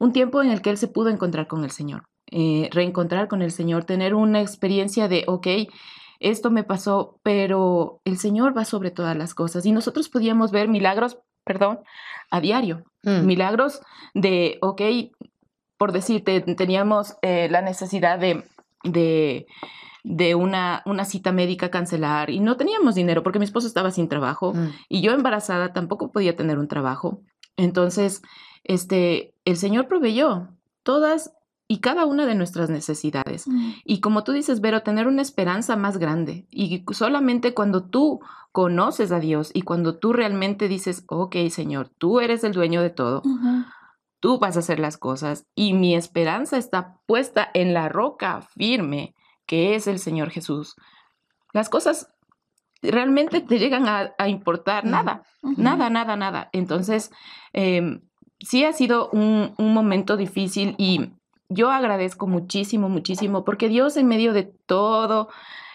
un 0.00 0.12
tiempo 0.12 0.42
en 0.42 0.50
el 0.50 0.60
que 0.60 0.70
él 0.70 0.78
se 0.78 0.88
pudo 0.88 1.08
encontrar 1.08 1.46
con 1.46 1.62
el 1.62 1.70
Señor. 1.70 2.02
Eh, 2.30 2.68
reencontrar 2.72 3.28
con 3.28 3.42
el 3.42 3.50
Señor, 3.50 3.84
tener 3.84 4.14
una 4.14 4.40
experiencia 4.40 5.08
de, 5.08 5.24
ok, 5.26 5.46
esto 6.20 6.50
me 6.50 6.64
pasó, 6.64 7.20
pero 7.22 8.00
el 8.04 8.18
Señor 8.18 8.56
va 8.56 8.64
sobre 8.64 8.90
todas 8.90 9.16
las 9.16 9.34
cosas. 9.34 9.64
Y 9.64 9.72
nosotros 9.72 10.08
podíamos 10.08 10.50
ver 10.50 10.68
milagros, 10.68 11.18
perdón, 11.44 11.80
a 12.30 12.40
diario. 12.40 12.84
Mm. 13.02 13.24
Milagros 13.24 13.80
de, 14.14 14.58
ok, 14.60 14.82
por 15.76 15.92
decirte, 15.92 16.40
teníamos 16.40 17.16
eh, 17.22 17.48
la 17.50 17.62
necesidad 17.62 18.18
de, 18.18 18.44
de, 18.82 19.46
de 20.02 20.34
una, 20.34 20.82
una, 20.86 21.04
cita 21.04 21.32
médica 21.32 21.70
cancelar 21.70 22.30
y 22.30 22.40
no 22.40 22.56
teníamos 22.56 22.96
dinero 22.96 23.22
porque 23.22 23.38
mi 23.38 23.44
esposo 23.44 23.68
estaba 23.68 23.92
sin 23.92 24.08
trabajo 24.08 24.54
mm. 24.54 24.68
y 24.88 25.00
yo 25.02 25.12
embarazada 25.12 25.72
tampoco 25.72 26.10
podía 26.10 26.36
tener 26.36 26.58
un 26.58 26.68
trabajo. 26.68 27.20
Entonces, 27.56 28.22
este, 28.64 29.34
el 29.44 29.56
Señor 29.56 29.86
proveyó 29.86 30.48
todas 30.82 31.32
y 31.68 31.80
cada 31.80 32.06
una 32.06 32.24
de 32.24 32.34
nuestras 32.34 32.70
necesidades. 32.70 33.46
Mm. 33.46 33.72
Y 33.84 34.00
como 34.00 34.24
tú 34.24 34.32
dices, 34.32 34.62
Vero, 34.62 34.82
tener 34.82 35.06
una 35.06 35.20
esperanza 35.20 35.76
más 35.76 35.98
grande. 35.98 36.46
Y 36.50 36.82
solamente 36.92 37.52
cuando 37.52 37.84
tú 37.84 38.20
conoces 38.52 39.12
a 39.12 39.20
Dios 39.20 39.50
y 39.52 39.62
cuando 39.62 39.96
tú 39.96 40.14
realmente 40.14 40.66
dices, 40.66 41.04
ok, 41.06 41.36
Señor, 41.50 41.90
tú 41.90 42.20
eres 42.20 42.42
el 42.42 42.54
dueño 42.54 42.80
de 42.80 42.90
todo, 42.90 43.22
tú 44.18 44.38
vas 44.38 44.56
a 44.56 44.60
hacer 44.60 44.80
las 44.80 44.96
cosas 44.96 45.46
y 45.54 45.74
mi 45.74 45.94
esperanza 45.94 46.56
está 46.56 46.96
puesta 47.06 47.48
en 47.52 47.74
la 47.74 47.88
roca 47.90 48.40
firme 48.40 49.14
que 49.46 49.74
es 49.74 49.86
el 49.86 49.98
Señor 49.98 50.30
Jesús. 50.30 50.74
Las 51.52 51.68
cosas 51.68 52.08
realmente 52.82 53.40
te 53.40 53.58
llegan 53.58 53.86
a, 53.86 54.28
importar 54.28 54.84
nada, 54.84 55.22
nada, 55.42 55.90
nada, 55.90 56.16
nada. 56.16 56.50
Entonces, 56.52 57.10
em, 57.52 58.00
sí 58.40 58.64
ha 58.64 58.72
sido 58.72 59.08
un, 59.10 59.54
un 59.56 59.74
momento 59.74 60.16
difícil 60.16 60.74
y 60.78 61.12
yo 61.48 61.70
agradezco 61.70 62.26
muchísimo, 62.26 62.88
muchísimo, 62.88 63.44
porque 63.44 63.68
Dios 63.68 63.96
en 63.96 64.06
medio 64.06 64.32
de 64.32 64.44
todo 64.44 65.28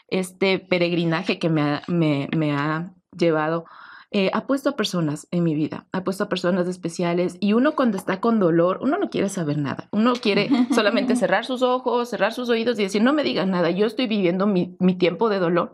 este 0.07 0.59
peregrinaje 0.59 1.39
que 1.39 1.49
me 1.49 1.61
ha, 1.61 1.81
me, 1.87 2.27
ha 2.51 2.93
llevado, 3.17 3.65
eh, 4.11 4.29
ha 4.33 4.45
puesto 4.45 4.69
a 4.69 4.75
personas 4.75 5.27
en 5.31 5.43
mi 5.43 5.55
vida, 5.55 5.87
ha 5.91 6.03
puesto 6.03 6.25
a 6.25 6.29
personas 6.29 6.67
especiales 6.67 7.37
y 7.39 7.53
uno 7.53 7.73
cuando 7.73 7.97
está 7.97 8.19
con 8.19 8.39
dolor, 8.39 8.79
uno 8.83 8.97
no 8.99 9.09
quiere 9.09 9.29
saber 9.29 9.57
nada, 9.57 9.89
uno 9.91 10.13
quiere 10.13 10.49
solamente 10.73 11.15
cerrar 11.15 11.45
sus 11.45 11.63
ojos, 11.63 12.09
cerrar 12.09 12.33
sus 12.33 12.49
oídos 12.49 12.77
y 12.79 12.83
decir, 12.83 13.01
no 13.01 13.13
me 13.13 13.23
digas 13.23 13.47
nada, 13.47 13.71
yo 13.71 13.87
estoy 13.87 14.05
viviendo 14.07 14.45
mi, 14.45 14.75
mi 14.79 14.95
tiempo 14.95 15.29
de 15.29 15.39
dolor, 15.39 15.73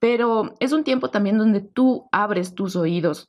pero 0.00 0.54
es 0.58 0.72
un 0.72 0.82
tiempo 0.82 1.10
también 1.10 1.38
donde 1.38 1.60
tú 1.60 2.08
abres 2.10 2.56
tus 2.56 2.74
oídos 2.74 3.28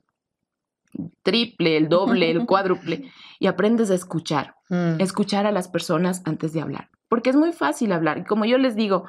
triple, 1.24 1.78
el 1.78 1.90
doble, 1.90 2.32
el 2.32 2.46
cuádruple, 2.48 3.12
y 3.40 3.48
aprendes 3.48 3.92
a 3.92 3.96
escuchar, 3.96 4.56
mm. 4.70 5.00
escuchar 5.00 5.46
a 5.46 5.52
las 5.52 5.68
personas 5.68 6.22
antes 6.26 6.54
de 6.54 6.62
hablar, 6.62 6.90
porque 7.10 7.30
es 7.30 7.36
muy 7.36 7.52
fácil 7.52 7.92
hablar. 7.92 8.20
Y 8.20 8.24
como 8.24 8.46
yo 8.46 8.58
les 8.58 8.76
digo, 8.76 9.06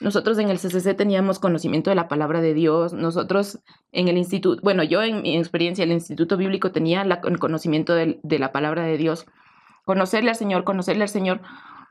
nosotros 0.00 0.38
en 0.38 0.48
el 0.48 0.58
CCC 0.58 0.96
teníamos 0.96 1.38
conocimiento 1.38 1.90
de 1.90 1.96
la 1.96 2.08
palabra 2.08 2.40
de 2.40 2.54
Dios, 2.54 2.92
nosotros 2.92 3.60
en 3.92 4.08
el 4.08 4.16
instituto, 4.16 4.60
bueno, 4.62 4.82
yo 4.82 5.02
en 5.02 5.22
mi 5.22 5.36
experiencia, 5.36 5.84
el 5.84 5.92
Instituto 5.92 6.36
Bíblico 6.36 6.72
tenía 6.72 7.02
el 7.02 7.38
conocimiento 7.38 7.94
de, 7.94 8.18
de 8.22 8.38
la 8.38 8.50
palabra 8.50 8.84
de 8.84 8.96
Dios, 8.96 9.26
conocerle 9.84 10.30
al 10.30 10.36
Señor, 10.36 10.64
conocerle 10.64 11.02
al 11.02 11.08
Señor, 11.08 11.42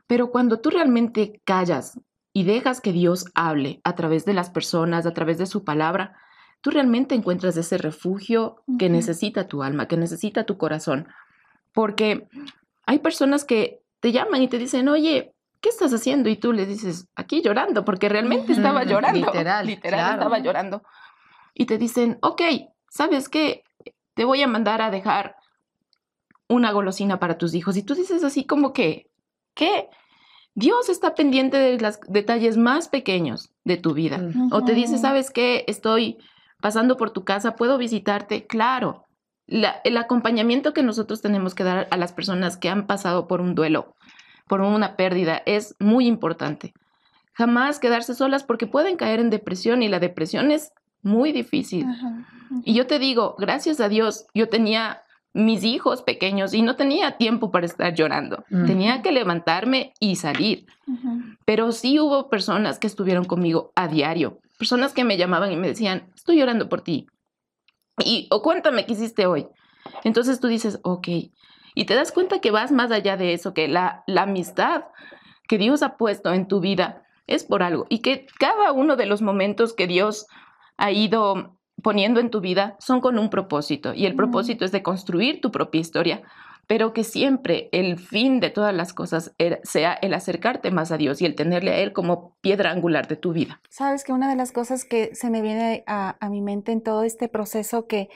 pero 0.06 0.30
cuando 0.30 0.58
tú 0.58 0.70
realmente 0.70 1.40
callas 1.44 2.00
y 2.32 2.42
dejas 2.42 2.80
que 2.80 2.92
Dios 2.92 3.26
hable 3.34 3.80
a 3.84 3.94
través 3.94 4.24
de 4.24 4.34
las 4.34 4.50
personas, 4.50 5.06
a 5.06 5.12
través 5.12 5.38
de 5.38 5.46
su 5.46 5.62
palabra, 5.62 6.16
tú 6.60 6.70
realmente 6.70 7.14
encuentras 7.14 7.56
ese 7.56 7.78
refugio 7.78 8.62
que 8.78 8.88
necesita 8.88 9.48
tu 9.48 9.62
alma, 9.62 9.88
que 9.88 9.96
necesita 9.96 10.44
tu 10.44 10.58
corazón. 10.58 11.08
Porque 11.72 12.28
hay 12.86 12.98
personas 12.98 13.44
que 13.44 13.80
te 14.00 14.12
llaman 14.12 14.42
y 14.42 14.48
te 14.48 14.58
dicen, 14.58 14.88
oye, 14.88 15.34
¿qué 15.60 15.68
estás 15.68 15.92
haciendo? 15.92 16.28
Y 16.28 16.36
tú 16.36 16.52
le 16.52 16.66
dices, 16.66 17.08
aquí 17.14 17.42
llorando, 17.42 17.84
porque 17.84 18.08
realmente 18.08 18.52
estaba 18.52 18.84
llorando. 18.84 19.26
Literal. 19.26 19.66
Literal, 19.66 20.14
estaba 20.14 20.38
llorando. 20.38 20.82
Y 21.54 21.66
te 21.66 21.78
dicen, 21.78 22.18
ok, 22.22 22.42
¿sabes 22.88 23.28
qué? 23.28 23.62
Te 24.14 24.24
voy 24.24 24.42
a 24.42 24.48
mandar 24.48 24.82
a 24.82 24.90
dejar 24.90 25.36
una 26.48 26.72
golosina 26.72 27.18
para 27.18 27.38
tus 27.38 27.54
hijos. 27.54 27.76
Y 27.76 27.82
tú 27.82 27.94
dices 27.94 28.24
así 28.24 28.44
como 28.44 28.72
que, 28.72 29.10
¿qué? 29.54 29.88
Dios 30.54 30.88
está 30.88 31.14
pendiente 31.14 31.56
de 31.56 31.78
los 31.78 32.00
detalles 32.08 32.56
más 32.56 32.88
pequeños 32.88 33.52
de 33.64 33.76
tu 33.76 33.94
vida. 33.94 34.20
O 34.50 34.64
te 34.64 34.74
dice, 34.74 34.98
¿sabes 34.98 35.30
qué? 35.30 35.64
Estoy 35.68 36.18
pasando 36.60 36.96
por 36.96 37.10
tu 37.10 37.24
casa, 37.24 37.56
¿puedo 37.56 37.78
visitarte? 37.78 38.46
Claro. 38.46 39.06
el 39.48 39.96
acompañamiento 39.96 40.72
que 40.72 40.84
nosotros 40.84 41.20
tenemos 41.22 41.56
que 41.56 41.64
dar 41.64 41.88
a 41.90 41.96
las 41.96 42.12
personas 42.12 42.56
que 42.56 42.68
han 42.68 42.86
pasado 42.86 43.26
por 43.26 43.40
un 43.40 43.56
duelo, 43.56 43.96
por 44.46 44.60
una 44.60 44.96
pérdida, 44.96 45.42
es 45.44 45.74
muy 45.80 46.06
importante. 46.06 46.72
Jamás 47.32 47.80
quedarse 47.80 48.14
solas 48.14 48.44
porque 48.44 48.66
pueden 48.66 48.96
caer 48.96 49.18
en 49.18 49.30
depresión 49.30 49.82
y 49.82 49.88
la 49.88 49.98
depresión 49.98 50.50
es 50.52 50.72
muy 51.02 51.32
difícil. 51.32 51.86
Y 52.64 52.74
yo 52.74 52.86
te 52.86 52.98
digo, 52.98 53.34
gracias 53.38 53.80
a 53.80 53.88
Dios, 53.88 54.26
yo 54.34 54.48
tenía 54.48 55.02
mis 55.32 55.62
hijos 55.64 56.02
pequeños 56.02 56.54
y 56.54 56.62
no 56.62 56.76
tenía 56.76 57.16
tiempo 57.16 57.50
para 57.50 57.66
estar 57.66 57.94
llorando. 57.94 58.44
Tenía 58.48 59.02
que 59.02 59.12
levantarme 59.12 59.92
y 60.00 60.16
salir. 60.16 60.66
Pero 61.44 61.72
sí 61.72 61.98
hubo 62.00 62.28
personas 62.28 62.78
que 62.78 62.86
estuvieron 62.86 63.24
conmigo 63.24 63.72
a 63.76 63.88
diario, 63.88 64.38
personas 64.60 64.92
que 64.92 65.04
me 65.04 65.16
llamaban 65.16 65.50
y 65.50 65.56
me 65.56 65.68
decían, 65.68 66.12
estoy 66.14 66.38
llorando 66.38 66.68
por 66.68 66.82
ti. 66.82 67.06
Y, 68.04 68.28
o 68.30 68.42
cuéntame 68.42 68.84
qué 68.84 68.92
hiciste 68.92 69.26
hoy. 69.26 69.48
Entonces 70.04 70.38
tú 70.38 70.48
dices, 70.48 70.78
ok. 70.82 71.08
Y 71.74 71.84
te 71.86 71.94
das 71.94 72.12
cuenta 72.12 72.40
que 72.40 72.50
vas 72.50 72.70
más 72.70 72.92
allá 72.92 73.16
de 73.16 73.32
eso, 73.32 73.54
que 73.54 73.68
la, 73.68 74.04
la 74.06 74.22
amistad 74.22 74.84
que 75.48 75.56
Dios 75.56 75.82
ha 75.82 75.96
puesto 75.96 76.34
en 76.34 76.46
tu 76.46 76.60
vida 76.60 77.02
es 77.26 77.44
por 77.44 77.62
algo. 77.62 77.86
Y 77.88 78.00
que 78.00 78.26
cada 78.38 78.72
uno 78.72 78.96
de 78.96 79.06
los 79.06 79.22
momentos 79.22 79.72
que 79.72 79.86
Dios 79.86 80.26
ha 80.76 80.92
ido 80.92 81.56
poniendo 81.82 82.20
en 82.20 82.30
tu 82.30 82.42
vida 82.42 82.76
son 82.80 83.00
con 83.00 83.18
un 83.18 83.30
propósito 83.30 83.94
y 83.94 84.04
el 84.04 84.14
propósito 84.14 84.66
es 84.66 84.72
de 84.72 84.82
construir 84.82 85.40
tu 85.40 85.50
propia 85.50 85.80
historia, 85.80 86.22
pero 86.66 86.92
que 86.92 87.04
siempre 87.04 87.68
el 87.72 87.98
fin 87.98 88.40
de 88.40 88.50
todas 88.50 88.74
las 88.74 88.92
cosas 88.92 89.34
sea 89.62 89.92
el 89.94 90.14
acercarte 90.14 90.70
más 90.70 90.92
a 90.92 90.96
Dios 90.96 91.20
y 91.20 91.26
el 91.26 91.34
tenerle 91.34 91.72
a 91.72 91.78
Él 91.78 91.92
como 91.92 92.36
piedra 92.40 92.70
angular 92.70 93.08
de 93.08 93.16
tu 93.16 93.32
vida. 93.32 93.60
Sabes 93.68 94.04
que 94.04 94.12
una 94.12 94.28
de 94.28 94.36
las 94.36 94.52
cosas 94.52 94.84
que 94.84 95.14
se 95.14 95.30
me 95.30 95.42
viene 95.42 95.84
a, 95.86 96.16
mi 96.30 96.40
mente 96.40 96.72
en 96.72 96.80
todo 96.80 97.02
este 97.02 97.28
proceso 97.28 97.86
que, 97.86 98.08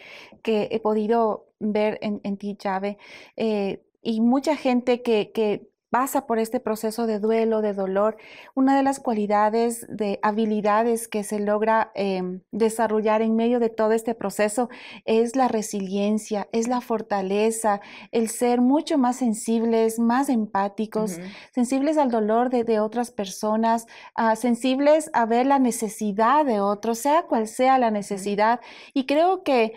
que 0.43 0.69
he 0.71 0.81
podido 0.81 1.47
ver 1.59 1.99
en, 2.03 2.37
ti, 2.37 2.57
Chave, 2.57 2.99
eh, 3.37 3.83
y 4.03 4.21
mucha 4.21 4.55
gente 4.55 5.03
que, 5.03 5.33
que 5.33 5.69
pasa 5.95 6.27
por 6.27 6.41
este 6.41 6.59
proceso 6.59 7.07
de 7.07 7.21
duelo, 7.21 7.63
de 7.63 7.73
dolor, 7.73 8.17
una 8.57 8.77
de 8.77 8.83
las 8.83 8.99
cualidades 8.99 9.87
de 9.89 10.19
habilidades 10.23 11.07
que 11.07 11.23
se 11.23 11.39
logra 11.39 11.93
em, 11.95 12.41
desarrollar 12.51 13.23
en 13.23 13.37
medio 13.37 13.61
de 13.61 13.69
todo 13.69 13.93
este 13.93 14.17
proceso 14.17 14.69
es 15.05 15.37
la 15.37 15.47
resiliencia, 15.47 16.49
es 16.51 16.67
la 16.67 16.81
fortaleza, 16.81 17.81
el 18.11 18.29
ser 18.29 18.61
mucho 18.61 18.99
más 18.99 19.15
sensibles, 19.19 20.01
más 20.01 20.31
empáticos, 20.31 21.21
sensibles 21.53 21.97
al 21.97 22.11
dolor 22.11 22.51
de, 22.51 22.81
otras 22.81 23.13
personas, 23.13 23.87
ah, 24.17 24.35
sensibles 24.35 25.11
a 25.13 25.27
ver 25.27 25.47
la 25.47 25.61
necesidad 25.61 26.45
de 26.45 26.59
otros, 26.59 26.99
sea 26.99 27.23
cual 27.23 27.47
sea 27.47 27.79
la 27.79 27.93
necesidad. 27.93 28.59
Y 28.95 29.07
creo 29.07 29.45
que 29.45 29.75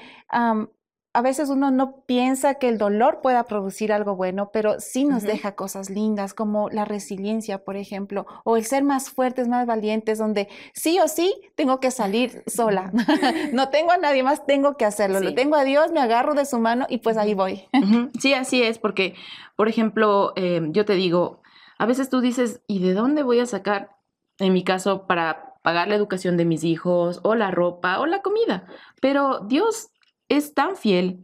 a 1.17 1.21
veces 1.23 1.49
uno 1.49 1.71
no 1.71 2.03
piensa 2.05 2.59
que 2.59 2.69
el 2.69 2.77
dolor 2.77 3.21
pueda 3.23 3.45
producir 3.45 3.91
algo 3.91 4.15
bueno, 4.15 4.51
pero 4.53 4.79
sí 4.79 5.03
nos 5.03 5.23
deja 5.23 5.55
cosas 5.55 5.89
lindas 5.89 6.35
como 6.35 6.69
la 6.69 6.85
resiliencia, 6.85 7.63
por 7.63 7.75
ejemplo, 7.75 8.27
o 8.43 8.55
el 8.55 8.65
ser 8.65 8.83
más 8.83 9.09
fuertes, 9.09 9.47
más 9.47 9.65
valientes, 9.65 10.19
donde 10.19 10.47
sí 10.75 10.99
o 10.99 11.07
sí 11.07 11.33
tengo 11.55 11.79
que 11.79 11.89
salir 11.89 12.43
sola. 12.45 12.91
no 13.51 13.69
tengo 13.69 13.93
a 13.93 13.97
nadie 13.97 14.21
más, 14.21 14.45
tengo 14.45 14.77
que 14.77 14.85
hacerlo. 14.85 15.19
Lo 15.19 15.33
tengo 15.33 15.55
a 15.55 15.63
Dios, 15.63 15.91
me 15.91 16.01
agarro 16.01 16.35
de 16.35 16.45
su 16.45 16.59
mano 16.59 16.85
y 16.87 16.99
pues 16.99 17.17
ahí 17.17 17.33
voy. 17.33 17.63
sí, 18.19 18.35
así 18.35 18.61
es, 18.61 18.77
porque, 18.77 19.15
por 19.55 19.69
ejemplo, 19.69 20.33
em, 20.35 20.71
yo 20.71 20.85
te 20.85 20.93
digo, 20.93 21.41
a 21.79 21.87
veces 21.87 22.11
tú 22.11 22.21
dices, 22.21 22.61
¿y 22.67 22.77
de 22.77 22.93
dónde 22.93 23.23
voy 23.23 23.39
a 23.39 23.47
sacar, 23.47 23.89
en 24.37 24.53
mi 24.53 24.63
caso, 24.63 25.07
para 25.07 25.55
pagar 25.63 25.87
la 25.87 25.95
educación 25.95 26.37
de 26.37 26.45
mis 26.45 26.63
hijos, 26.63 27.21
o 27.23 27.33
la 27.33 27.49
ropa, 27.49 27.99
o 28.01 28.05
la 28.05 28.21
comida? 28.21 28.67
Pero 29.01 29.39
Dios 29.39 29.89
es 30.29 30.53
tan 30.53 30.75
fiel 30.75 31.21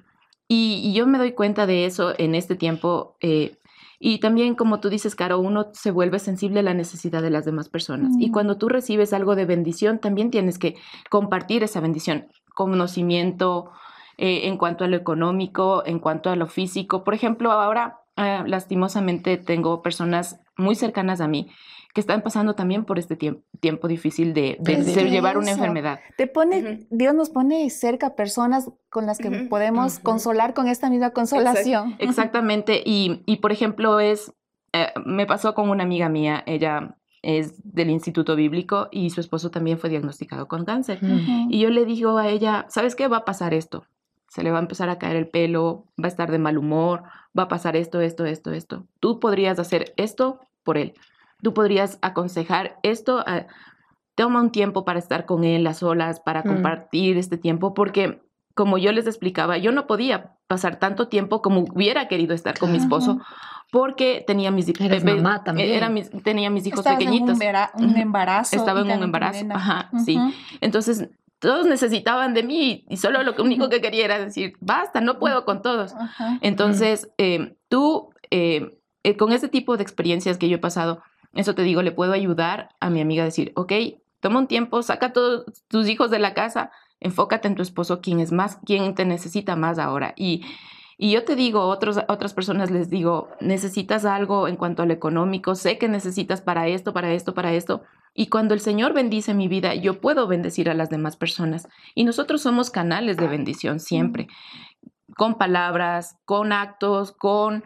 y, 0.48 0.94
yo 0.94 1.08
me 1.08 1.18
doy 1.18 1.34
cuenta 1.34 1.66
de 1.66 1.86
eso 1.86 2.14
en 2.18 2.36
este 2.36 2.56
tiempo. 2.56 3.18
Eh, 3.22 3.58
y 4.00 4.20
también, 4.20 4.56
como 4.56 4.80
tú 4.80 4.90
dices, 4.90 5.16
Caro, 5.16 5.40
uno 5.40 5.68
se 5.74 5.92
vuelve 5.92 6.20
sensible 6.20 6.60
a 6.60 6.64
la 6.64 6.74
necesidad 6.74 7.22
de 7.22 7.30
las 7.30 7.46
demás 7.46 7.70
personas. 7.70 8.14
Y 8.20 8.32
cuando 8.32 8.58
tú 8.58 8.68
recibes 8.68 9.14
algo 9.14 9.36
de 9.36 9.46
bendición, 9.46 10.00
también 10.00 10.30
tienes 10.30 10.60
que 10.60 10.76
compartir 11.10 11.64
esa 11.64 11.80
bendición, 11.80 12.28
conocimiento 12.54 13.72
eh, 14.18 14.42
en 14.48 14.58
cuanto 14.58 14.84
a 14.84 14.88
lo 14.88 14.98
económico, 14.98 15.84
en 15.86 16.00
cuanto 16.00 16.30
a 16.30 16.36
lo 16.36 16.48
físico. 16.48 17.04
Por 17.06 17.14
ejemplo, 17.14 17.52
ahora, 17.54 18.02
ah, 18.18 18.44
lastimosamente, 18.46 19.38
tengo 19.38 19.82
personas 19.82 20.42
muy 20.58 20.76
cercanas 20.76 21.22
a 21.22 21.28
mí 21.28 21.50
que 21.94 22.02
están 22.02 22.24
pasando 22.24 22.56
también 22.56 22.86
por 22.86 22.98
este 22.98 23.16
tiempo, 23.16 23.44
tiempo 23.60 23.88
difícil 23.88 24.34
de, 24.34 24.58
llevar 25.10 25.38
una 25.38 25.52
enfermedad. 25.52 26.00
Te 26.18 26.26
pone, 26.26 26.88
Dios 26.90 27.14
nos 27.14 27.30
pone 27.30 27.70
cerca 27.70 28.16
personas 28.16 28.72
con 28.90 29.06
las 29.06 29.20
que 29.20 29.30
podemos 29.30 30.00
consolar 30.00 30.56
con 30.56 30.68
esta 30.68 30.90
misma 30.90 31.12
consolación. 31.12 31.96
exactamente. 32.00 32.82
Y, 32.84 33.22
y, 33.28 33.38
por 33.38 33.52
ejemplo, 33.52 34.00
es, 34.00 34.34
eh, 34.74 34.88
me 35.06 35.28
pasó 35.28 35.54
con 35.54 35.70
una 35.70 35.84
amiga 35.84 36.10
mía, 36.10 36.44
ella 36.48 36.98
es 37.22 37.54
del 37.64 37.92
Instituto 37.92 38.36
Bíblico 38.36 38.90
y 38.92 39.12
su 39.12 39.22
esposo 39.22 39.52
también 39.52 39.78
fue 39.78 39.92
diagnosticado 39.92 40.48
con 40.48 40.66
cáncer. 40.66 41.00
Y 41.50 41.60
yo 41.60 41.70
le 41.70 41.86
digo 41.86 42.18
a 42.18 42.28
ella, 42.28 42.66
¿sabes 42.70 42.96
qué? 42.96 43.08
Va 43.08 43.18
a 43.18 43.26
pasar 43.26 43.54
esto. 43.54 43.86
Se 44.28 44.42
le 44.42 44.50
va 44.50 44.58
a 44.58 44.62
empezar 44.62 44.90
a 44.90 44.98
caer 44.98 45.16
el 45.16 45.28
pelo, 45.28 45.86
va 45.98 46.06
a 46.06 46.08
estar 46.08 46.32
de 46.32 46.40
mal 46.40 46.58
humor, 46.58 47.04
va 47.38 47.44
a 47.44 47.48
pasar 47.48 47.76
esto, 47.76 48.02
esto, 48.02 48.26
esto, 48.26 48.52
esto. 48.52 48.88
Tú 49.00 49.20
podrías 49.20 49.60
hacer 49.60 49.94
esto 49.96 50.40
por 50.64 50.78
él 50.78 50.96
tú 51.44 51.54
podrías 51.54 52.00
aconsejar 52.02 52.80
esto, 52.82 53.24
ah, 53.28 53.46
toma 54.16 54.42
un 54.42 54.52
tiempo 54.52 54.86
para 54.86 55.00
estar 55.00 55.26
con 55.26 55.44
él 55.44 55.68
a 55.68 55.74
solas, 55.74 56.20
para 56.20 56.42
mm. 56.42 56.48
compartir 56.48 57.18
este 57.18 57.38
tiempo, 57.38 57.74
porque 57.74 58.22
como 58.56 58.78
yo 58.78 58.92
les 58.92 59.08
explicaba, 59.08 59.58
yo 59.58 59.72
no 59.72 59.88
podía 59.88 60.36
pasar 60.48 60.78
tanto 60.78 61.08
tiempo 61.08 61.42
como 61.42 61.62
hubiera 61.62 62.08
querido 62.08 62.36
estar 62.36 62.58
con 62.58 62.72
mi 62.72 62.78
esposo, 62.78 63.20
porque 63.72 64.24
tenía 64.26 64.52
mis 64.52 64.68
Eres 64.80 65.04
mamá 65.04 65.44
también. 65.44 65.70
Era 65.70 65.92
tenía 66.24 66.52
mis 66.52 66.68
hijos 66.68 66.84
pequeñitos. 66.84 67.40
En 67.42 67.90
un, 67.90 67.98
embarazo. 67.98 68.56
Estaba 68.56 68.82
en 68.82 68.92
un 68.92 69.04
embarazo, 69.04 69.46
ajá, 69.50 69.90
sí. 70.06 70.20
Entonces, 70.62 71.10
todos 71.40 71.66
necesitaban 71.66 72.34
de 72.36 72.44
mí 72.44 72.86
y 72.88 72.98
solo 72.98 73.24
lo 73.24 73.34
único 73.44 73.68
que 73.70 73.82
quería 73.82 74.06
era 74.06 74.20
decir, 74.20 74.54
basta, 74.62 75.02
no 75.02 75.18
puedo 75.18 75.44
con 75.44 75.62
todos. 75.64 75.96
Entonces, 76.42 77.10
eh, 77.18 77.56
tú, 77.68 78.12
eh, 78.30 78.80
eh, 79.04 79.18
con 79.18 79.34
ese 79.34 79.48
tipo 79.48 79.76
de 79.76 79.84
experiencias 79.84 80.38
que 80.38 80.48
yo 80.48 80.58
he 80.58 80.60
pasado, 80.60 81.02
eso 81.34 81.56
te 81.56 81.64
digo, 81.64 81.82
le 81.82 81.92
puedo 81.92 82.14
ayudar 82.14 82.70
a 82.80 82.90
mi 82.90 83.02
amiga 83.02 83.24
a 83.24 83.26
decir, 83.26 83.52
ok, 83.56 83.74
toma 84.20 84.40
un 84.40 84.48
tiempo, 84.48 84.82
saca 84.84 85.14
todos 85.14 85.46
tus 85.68 85.90
hijos 85.90 86.12
de 86.12 86.20
la 86.20 86.34
casa, 86.34 86.72
enfócate 87.00 87.48
en 87.48 87.56
tu 87.56 87.62
esposo, 87.62 88.02
quién 88.02 88.20
es 88.20 88.32
más, 88.32 88.60
quién 88.66 88.96
te 88.96 89.06
necesita 89.06 89.56
más 89.56 89.80
ahora. 89.80 90.14
Y, 90.16 90.46
y 90.98 91.12
yo 91.12 91.26
te 91.26 91.36
digo, 91.36 91.62
otros, 91.68 92.00
otras 92.08 92.34
personas 92.34 92.72
les 92.72 92.90
digo, 92.90 93.30
necesitas 93.42 94.06
algo 94.06 94.48
en 94.48 94.56
cuanto 94.56 94.84
al 94.84 94.92
económico, 94.92 95.56
sé 95.56 95.78
que 95.78 95.90
necesitas 95.90 96.42
para 96.42 96.68
esto, 96.68 96.94
para 96.94 97.12
esto, 97.12 97.34
para 97.34 97.52
esto. 97.54 97.84
Y 98.14 98.28
cuando 98.28 98.54
el 98.54 98.60
Señor 98.60 98.94
bendice 98.94 99.34
mi 99.34 99.48
vida, 99.48 99.74
yo 99.74 100.00
puedo 100.00 100.28
bendecir 100.28 100.70
a 100.70 100.76
las 100.76 100.90
demás 100.90 101.18
personas. 101.18 101.68
Y 101.96 102.04
nosotros 102.04 102.42
somos 102.42 102.70
canales 102.70 103.18
de 103.18 103.28
bendición 103.28 103.80
siempre, 103.80 104.28
con 105.18 105.36
palabras, 105.36 106.18
con 106.26 106.54
actos, 106.54 107.12
con 107.12 107.66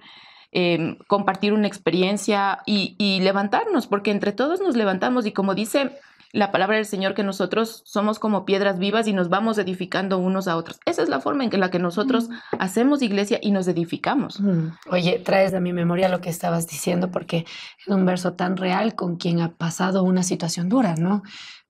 Em, 0.60 0.98
compartir 1.06 1.54
una 1.54 1.68
experiencia 1.68 2.64
y, 2.66 3.20
levantarnos, 3.22 3.86
porque 3.86 4.10
entre 4.10 4.32
todos 4.32 4.60
nos 4.60 4.76
levantamos 4.76 5.28
y 5.28 5.32
como 5.32 5.54
dice 5.54 5.92
la 6.32 6.52
palabra 6.52 6.78
del 6.78 6.88
Señor 6.88 7.14
que 7.14 7.22
nosotros 7.22 7.84
somos 7.86 8.18
como 8.18 8.44
piedras 8.44 8.80
vivas 8.80 9.08
y 9.08 9.14
nos 9.14 9.30
vamos 9.30 9.60
edificando 9.60 10.18
unos 10.18 10.48
a 10.48 10.58
otros. 10.58 10.80
Esa 10.88 11.04
es 11.04 11.10
la 11.10 11.20
forma 11.20 11.44
en 11.44 11.60
la 11.60 11.70
que 11.70 11.78
nosotros 11.78 12.30
hacemos 12.58 13.04
iglesia 13.04 13.38
y 13.40 13.52
nos 13.52 13.68
edificamos. 13.68 14.42
Oye, 14.90 15.20
traes 15.20 15.54
a 15.54 15.60
mi 15.60 15.74
memoria 15.74 16.10
lo 16.10 16.22
que 16.22 16.32
estabas 16.32 16.66
diciendo 16.66 17.12
porque 17.12 17.46
es 17.80 17.88
un 17.88 18.08
verso 18.08 18.34
tan 18.34 18.58
real 18.58 18.96
con 18.96 19.18
quien 19.18 19.42
ha 19.42 19.52
pasado 19.52 20.02
una 20.02 20.24
situación 20.24 20.70
dura, 20.70 20.96
¿no? 20.96 21.22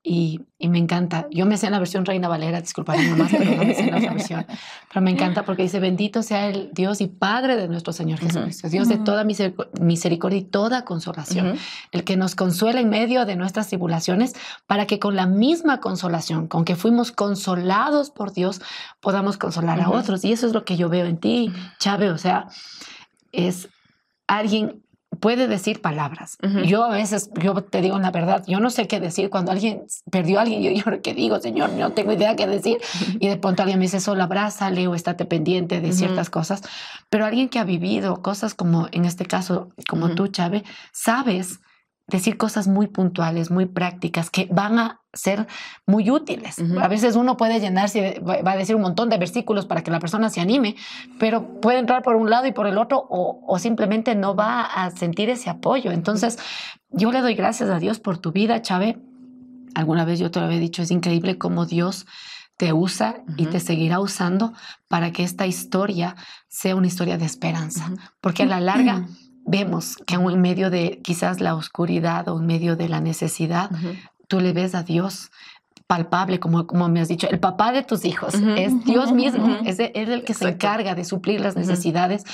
Y, 0.09 0.39
me 0.59 0.77
encanta. 0.77 1.27
Yo 1.31 1.45
me 1.45 1.57
sé 1.57 1.65
en 1.65 1.73
la 1.73 1.79
versión 1.79 2.05
Reina 2.05 2.29
Valera, 2.29 2.61
disculpa 2.61 2.95
nomás, 2.95 3.29
pero 3.29 3.51
no 3.57 3.65
me 3.65 3.75
sé 3.75 3.81
en 3.81 3.91
la 3.91 3.97
otra 3.97 4.13
versión. 4.13 4.45
Pero 4.87 5.01
me 5.01 5.11
encanta 5.11 5.43
porque 5.43 5.63
dice, 5.63 5.81
bendito 5.81 6.23
sea 6.23 6.47
el 6.47 6.69
Dios 6.71 7.01
y 7.01 7.07
Padre 7.07 7.57
de 7.57 7.67
nuestro 7.67 7.91
Señor 7.91 8.19
Jesucristo, 8.19 8.69
Dios 8.69 8.87
de 8.87 8.97
toda 8.97 9.25
misericordia 9.25 10.39
y 10.39 10.43
toda 10.43 10.85
consolación, 10.85 11.57
el 11.91 12.05
que 12.05 12.15
nos 12.15 12.35
consuela 12.35 12.79
en 12.79 12.89
medio 12.89 13.25
de 13.25 13.35
nuestras 13.35 13.67
tribulaciones, 13.67 14.33
para 14.65 14.87
que 14.87 14.97
con 14.97 15.17
la 15.17 15.27
misma 15.27 15.81
consolación, 15.81 16.47
con 16.47 16.63
que 16.63 16.77
fuimos 16.77 17.11
consolados 17.11 18.09
por 18.09 18.31
Dios, 18.31 18.61
podamos 19.01 19.37
consolar 19.37 19.81
a 19.81 19.89
otros. 19.89 20.23
Y 20.23 20.31
eso 20.31 20.47
es 20.47 20.53
lo 20.53 20.63
que 20.63 20.77
yo 20.77 20.87
veo 20.87 21.05
en 21.05 21.17
ti, 21.17 21.51
Chávez. 21.79 22.11
O 22.11 22.17
sea, 22.17 22.47
es 23.33 23.67
alguien 24.25 24.81
puede 25.19 25.47
decir 25.47 25.81
palabras. 25.81 26.37
Yo 26.65 26.83
a 26.83 26.89
veces, 26.89 27.29
yo 27.41 27.55
te 27.63 27.81
digo 27.81 27.97
la 27.99 28.11
verdad, 28.11 28.43
yo 28.47 28.59
no 28.59 28.69
sé 28.69 28.87
qué 28.87 28.99
decir. 28.99 29.29
Cuando 29.29 29.51
alguien 29.51 29.83
perdió 30.11 30.39
a 30.39 30.43
alguien, 30.43 30.61
yo, 30.61 30.71
yo 30.71 31.01
¿qué 31.01 31.13
digo, 31.13 31.39
Señor? 31.39 31.71
No 31.71 31.91
tengo 31.91 32.13
idea 32.13 32.35
qué 32.35 32.47
decir. 32.47 32.77
Y 33.19 33.27
de 33.27 33.37
pronto 33.37 33.63
alguien 33.63 33.79
me 33.79 33.85
dice, 33.85 33.99
solo 33.99 34.23
abrázale 34.23 34.87
o 34.87 34.95
estate 34.95 35.25
pendiente 35.25 35.81
de 35.81 35.93
ciertas 35.93 36.29
cosas. 36.29 36.61
Pero 37.09 37.25
alguien 37.25 37.49
que 37.49 37.59
ha 37.59 37.63
vivido 37.63 38.21
cosas 38.21 38.53
como, 38.53 38.87
en 38.91 39.05
este 39.05 39.25
caso, 39.25 39.69
como 39.89 40.09
tú, 40.15 40.27
Chávez, 40.27 40.63
sabes 40.91 41.59
decir 42.07 42.37
cosas 42.37 42.67
muy 42.67 42.87
puntuales, 42.87 43.51
muy 43.51 43.65
prácticas, 43.65 44.29
que 44.29 44.47
van 44.49 44.79
a 44.79 45.01
ser 45.13 45.45
muy 45.85 46.09
útiles. 46.09 46.55
A 46.79 46.87
veces 46.87 47.15
uno 47.15 47.35
puede 47.35 47.59
llenarse, 47.59 48.21
va 48.25 48.51
a 48.51 48.55
decir 48.55 48.75
un 48.75 48.81
montón 48.81 49.09
de 49.09 49.17
versículos 49.17 49.65
para 49.65 49.83
que 49.83 49.91
la 49.91 49.99
persona 49.99 50.29
se 50.29 50.39
anime, 50.39 50.75
pero 51.19 51.59
puede 51.59 51.79
entrar 51.79 52.03
por 52.03 52.15
un 52.15 52.29
lado 52.29 52.47
y 52.47 52.53
por 52.53 52.67
el 52.67 52.77
otro 52.77 53.05
o, 53.09 53.59
simplemente 53.59 54.15
no 54.15 54.35
va 54.35 54.61
a 54.61 54.91
sentir 54.91 55.29
ese 55.29 55.49
apoyo. 55.49 55.91
Entonces, 55.91 56.37
yo 56.89 57.11
le 57.11 57.21
doy 57.21 57.35
gracias 57.35 57.69
a 57.69 57.79
Dios 57.79 57.99
por 57.99 58.19
tu 58.19 58.31
vida, 58.31 58.61
Chávez. 58.61 58.95
Alguna 59.75 60.05
vez 60.05 60.19
yo 60.19 60.31
te 60.31 60.39
lo 60.39 60.45
había 60.45 60.59
dicho, 60.59 60.81
es 60.81 60.91
increíble 60.91 61.37
cómo 61.37 61.65
Dios 61.65 62.05
te 62.55 62.73
usa 62.73 63.23
y 63.37 63.45
te 63.45 63.59
seguirá 63.59 63.99
usando 63.99 64.53
para 64.87 65.11
que 65.11 65.23
esta 65.23 65.45
historia 65.45 66.15
sea 66.47 66.75
una 66.75 66.87
historia 66.87 67.17
de 67.17 67.25
esperanza, 67.25 67.91
porque 68.21 68.43
a 68.43 68.47
la 68.47 68.59
larga 68.59 69.07
vemos 69.47 69.97
que 70.05 70.15
en 70.15 70.41
medio 70.41 70.69
de 70.69 71.01
quizás 71.03 71.39
la 71.39 71.55
oscuridad 71.55 72.27
o 72.27 72.39
en 72.39 72.45
medio 72.45 72.75
de 72.75 72.89
la 72.89 73.01
necesidad, 73.01 73.71
tú 74.27 74.39
le 74.39 74.53
ves 74.53 74.75
a 74.75 74.83
Dios 74.83 75.31
palpable, 75.87 76.39
como, 76.39 76.67
como 76.67 76.89
me 76.89 76.99
has 76.99 77.07
dicho, 77.07 77.27
el 77.29 77.39
papá 77.39 77.71
de 77.71 77.81
tus 77.81 78.03
hijos 78.03 78.33
es 78.57 78.83
Dios 78.83 79.13
mismo, 79.13 79.57
es, 79.65 79.79
el 79.79 80.25
que 80.25 80.33
se 80.33 80.49
encarga 80.49 80.95
de 80.95 81.05
suplir 81.05 81.39
las 81.39 81.55
necesidades 81.55 82.25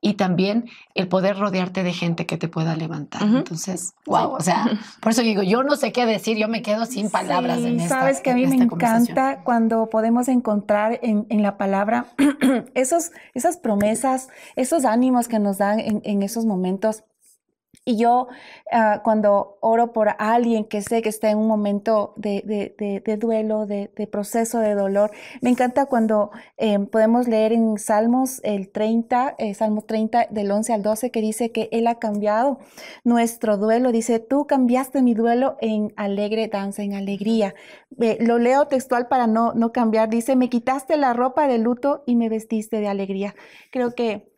y 0.00 0.14
también 0.14 0.70
el 0.94 1.08
poder 1.08 1.36
rodearte 1.36 1.82
de 1.82 1.92
gente 1.92 2.26
que 2.26 2.36
te 2.36 2.46
pueda 2.48 2.76
levantar. 2.76 3.22
Entonces, 3.22 3.94
wow, 4.06 4.30
o 4.30 4.40
sea, 4.40 4.66
por 5.00 5.12
eso 5.12 5.22
digo, 5.22 5.42
yo 5.42 5.64
no 5.64 5.74
sé 5.74 5.90
qué 5.90 6.06
decir, 6.06 6.38
yo 6.38 6.46
me 6.46 6.62
quedo 6.62 6.86
sin 6.86 7.10
palabras 7.10 7.58
en 7.58 7.80
esta 7.80 8.00
Sabes 8.00 8.20
que 8.20 8.30
a 8.30 8.34
mí 8.34 8.46
me 8.46 8.56
encanta 8.56 9.42
cuando 9.42 9.90
podemos 9.90 10.28
encontrar 10.28 11.00
en, 11.02 11.26
en 11.28 11.42
la 11.42 11.58
palabra 11.58 12.06
esos, 12.74 13.10
esas 13.34 13.56
promesas, 13.56 14.28
esos 14.54 14.84
ánimos 14.84 15.26
que 15.26 15.40
nos 15.40 15.58
dan 15.58 15.80
en, 15.80 16.02
en 16.04 16.22
esos 16.22 16.46
momentos 16.46 17.02
y 17.84 17.96
yo 17.96 18.28
ah, 18.70 19.00
cuando 19.02 19.58
oro 19.60 19.92
por 19.92 20.10
alguien 20.18 20.64
que 20.64 20.82
sé 20.82 21.02
que 21.02 21.08
está 21.08 21.30
en 21.30 21.38
un 21.38 21.48
momento 21.48 22.14
de, 22.16 23.16
duelo, 23.18 23.66
de, 23.66 23.88
proceso 24.10 24.60
de 24.60 24.74
dolor, 24.74 25.10
me 25.40 25.50
encanta 25.50 25.86
cuando 25.86 26.30
eh, 26.58 26.78
podemos 26.78 27.26
leer 27.26 27.52
en 27.52 27.78
Salmos 27.78 28.40
el 28.44 28.70
30, 28.70 29.34
eh, 29.38 29.54
Salmos 29.54 29.86
30 29.86 30.28
del 30.30 30.50
11 30.52 30.72
al 30.74 30.82
12, 30.82 31.10
que 31.10 31.20
dice 31.20 31.50
que 31.50 31.68
Él 31.72 31.88
ha 31.88 31.98
cambiado 31.98 32.60
nuestro 33.02 33.56
duelo. 33.56 33.90
Dice, 33.90 34.20
tú 34.20 34.46
cambiaste 34.46 35.02
mi 35.02 35.14
duelo 35.14 35.56
en 35.60 35.92
alegre 35.96 36.46
danza, 36.46 36.82
en 36.82 36.94
alegría. 36.94 37.54
lo 37.96 38.38
leo 38.38 38.66
textual 38.66 39.08
para 39.08 39.26
no, 39.26 39.54
no 39.54 39.72
cambiar. 39.72 40.08
Dice, 40.08 40.36
me 40.36 40.48
quitaste 40.48 40.96
la 40.96 41.14
ropa 41.14 41.48
de 41.48 41.58
luto 41.58 42.04
y 42.06 42.14
me 42.14 42.28
vestiste 42.28 42.78
de 42.78 42.86
alegría. 42.88 43.34
Creo 43.70 43.94
que 43.94 44.32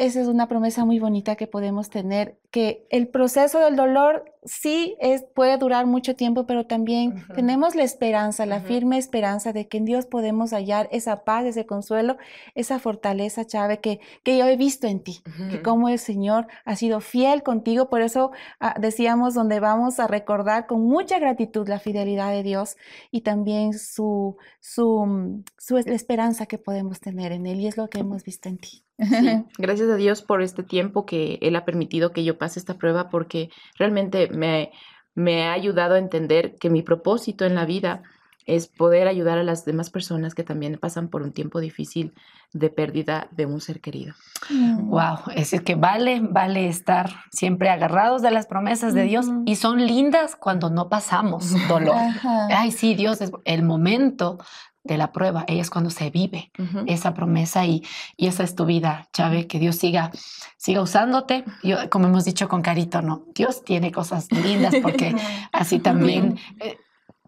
esa 0.00 0.22
es 0.22 0.28
una 0.28 0.48
promesa 0.48 0.86
muy 0.86 0.98
bonita 0.98 1.36
que 1.36 1.46
podemos 1.46 1.90
tener, 1.90 2.38
que 2.50 2.86
el 2.88 3.06
proceso 3.06 3.60
del 3.60 3.76
dolor 3.76 4.24
sí 4.44 4.96
es, 5.00 5.24
puede 5.34 5.56
durar 5.58 5.86
mucho 5.86 6.16
tiempo, 6.16 6.46
pero 6.46 6.66
también 6.66 7.24
tenemos 7.34 7.74
la 7.74 7.82
esperanza, 7.82 8.46
la 8.46 8.60
firme 8.60 8.98
esperanza 8.98 9.52
de 9.52 9.68
que 9.68 9.78
en 9.78 9.84
Dios 9.84 10.06
podemos 10.06 10.52
hallar 10.52 10.88
esa 10.92 11.24
paz, 11.24 11.44
ese 11.44 11.66
consuelo, 11.66 12.16
esa 12.54 12.78
fortaleza, 12.78 13.44
Chávez, 13.44 13.80
que, 13.80 14.00
que 14.22 14.38
yo 14.38 14.46
he 14.46 14.56
visto 14.56 14.86
en 14.86 15.02
ti, 15.02 15.22
que 15.50 15.62
como 15.62 15.88
el 15.88 15.98
Señor 15.98 16.46
ha 16.64 16.76
sido 16.76 17.00
fiel 17.00 17.42
contigo, 17.42 17.90
por 17.90 18.00
eso 18.00 18.30
ah, 18.60 18.74
decíamos 18.80 19.34
donde 19.34 19.60
vamos 19.60 20.00
a 20.00 20.06
recordar 20.06 20.66
con 20.66 20.82
mucha 20.82 21.18
gratitud 21.18 21.68
la 21.68 21.78
fidelidad 21.78 22.30
de 22.30 22.42
Dios 22.42 22.76
y 23.10 23.20
también 23.20 23.74
su, 23.74 24.36
su, 24.60 25.04
mm, 25.06 25.44
su 25.58 25.76
esperanza 25.76 26.46
que 26.46 26.58
podemos 26.58 27.00
tener 27.00 27.32
en 27.32 27.46
Él, 27.46 27.60
y 27.60 27.66
es 27.66 27.76
lo 27.76 27.88
que 27.88 28.00
hemos 28.00 28.24
visto 28.24 28.48
en 28.48 28.58
ti. 28.58 28.84
Gracias 29.58 29.88
a 29.88 29.96
Dios 29.96 30.22
por 30.22 30.42
este 30.42 30.62
tiempo 30.62 31.06
que 31.06 31.38
Él 31.40 31.56
ha 31.56 31.64
permitido 31.64 32.12
que 32.12 32.24
yo 32.24 32.36
pase 32.36 32.58
esta 32.58 32.74
prueba 32.74 33.08
porque 33.08 33.50
realmente 33.78 34.28
me, 34.30 34.72
me 35.14 35.46
ha 35.46 35.52
ayudado 35.52 35.94
a 35.94 35.98
entender 35.98 36.56
que 36.56 36.70
mi 36.70 36.82
propósito 36.82 37.44
en 37.44 37.54
la 37.54 37.64
vida 37.64 38.02
es 38.46 38.66
poder 38.66 39.06
ayudar 39.06 39.38
a 39.38 39.44
las 39.44 39.64
demás 39.64 39.90
personas 39.90 40.34
que 40.34 40.42
también 40.42 40.78
pasan 40.78 41.08
por 41.08 41.22
un 41.22 41.32
tiempo 41.32 41.60
difícil 41.60 42.14
de 42.52 42.68
pérdida 42.68 43.28
de 43.30 43.46
un 43.46 43.60
ser 43.60 43.80
querido. 43.80 44.14
Wow, 44.48 45.18
mm. 45.26 45.30
es 45.36 45.60
que 45.60 45.74
vale, 45.76 46.20
vale 46.20 46.66
estar 46.66 47.10
siempre 47.30 47.68
agarrados 47.68 48.22
de 48.22 48.30
las 48.30 48.46
promesas 48.46 48.92
de 48.92 49.04
Dios 49.04 49.26
y 49.46 49.56
son 49.56 49.86
lindas 49.86 50.34
cuando 50.34 50.68
no 50.70 50.88
pasamos 50.88 51.52
dolor. 51.68 51.96
Ay, 52.50 52.72
sí, 52.72 52.94
Dios 52.94 53.20
es 53.20 53.30
el 53.44 53.62
momento 53.62 54.38
de 54.82 54.96
la 54.96 55.12
prueba, 55.12 55.44
es 55.46 55.70
cuando 55.70 55.90
se 55.90 56.10
vive 56.10 56.50
esa 56.86 57.12
promesa 57.14 57.66
y, 57.66 57.82
y, 58.16 58.26
esa 58.26 58.42
es 58.42 58.54
tu 58.54 58.64
vida, 58.64 59.08
Chávez, 59.12 59.46
que 59.46 59.58
Dios 59.58 59.76
siga, 59.76 60.10
siga 60.56 60.80
usándote. 60.80 61.44
Yo, 61.62 61.90
como 61.90 62.06
hemos 62.06 62.24
dicho 62.24 62.48
con 62.48 62.62
Carito, 62.62 63.02
no, 63.02 63.24
Dios 63.34 63.62
tiene 63.64 63.92
cosas 63.92 64.30
lindas 64.32 64.74
porque 64.82 65.14
así 65.52 65.78
también 65.80 66.38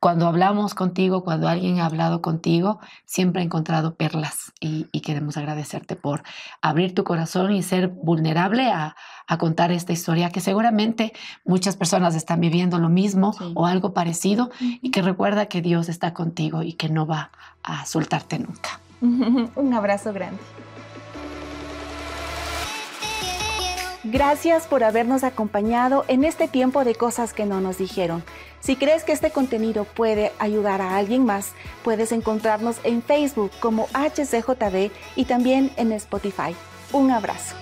cuando 0.03 0.27
hablamos 0.27 0.75
contigo, 0.75 1.23
cuando 1.23 1.47
alguien 1.47 1.79
ha 1.79 1.87
hablado 1.87 2.23
contigo, 2.23 2.81
siempre 3.05 3.41
ha 3.41 3.45
encontrado 3.45 3.95
perlas 3.95 4.53
y, 4.59 4.87
queremos 5.01 5.37
agradecerte 5.37 5.95
por 5.95 6.25
abrir 6.61 6.93
tu 6.93 7.05
corazón 7.05 7.53
y 7.53 7.63
ser 7.63 7.87
vulnerable 7.87 8.69
a, 8.73 8.97
contar 9.39 9.71
esta 9.73 9.93
historia 9.95 10.29
que 10.29 10.41
seguramente 10.41 11.15
muchas 11.45 11.77
personas 11.77 12.17
están 12.17 12.41
viviendo 12.41 12.79
lo 12.79 12.91
mismo 12.91 13.35
o 13.55 13.65
algo 13.65 13.95
parecido 13.95 14.51
y 14.61 14.91
que 14.91 15.01
recuerda 15.01 15.47
que 15.47 15.63
Dios 15.63 15.89
está 15.89 16.13
contigo 16.13 16.63
y 16.63 16.75
que 16.75 16.91
no 16.91 17.07
va 17.07 17.31
a 17.63 17.87
soltarte 17.87 18.39
nunca. 18.41 18.81
Un 19.01 19.73
abrazo 19.73 20.13
grande. 20.13 20.41
Gracias 24.05 24.67
por 24.67 24.83
habernos 24.83 25.23
acompañado 25.23 26.05
en 26.09 26.25
este 26.25 26.49
tiempo 26.49 26.85
de 26.85 26.97
cosas 26.97 27.33
que 27.33 27.47
no 27.47 27.61
nos 27.61 27.79
dijeron. 27.79 28.25
Si 28.59 28.75
crees 28.75 29.05
que 29.05 29.13
este 29.13 29.31
contenido 29.31 29.85
puede 29.85 30.33
ayudar 30.41 30.81
a 30.81 30.97
alguien 30.97 31.25
más, 31.25 31.53
puedes 31.85 32.11
encontrarnos 32.11 32.79
en 32.83 33.03
Facebook 33.03 33.53
como 33.61 33.87
HCJB 33.95 34.91
y 35.15 35.25
también 35.27 35.71
en 35.77 35.93
Spotify. 35.93 36.57
Un 36.93 37.13
abrazo. 37.13 37.55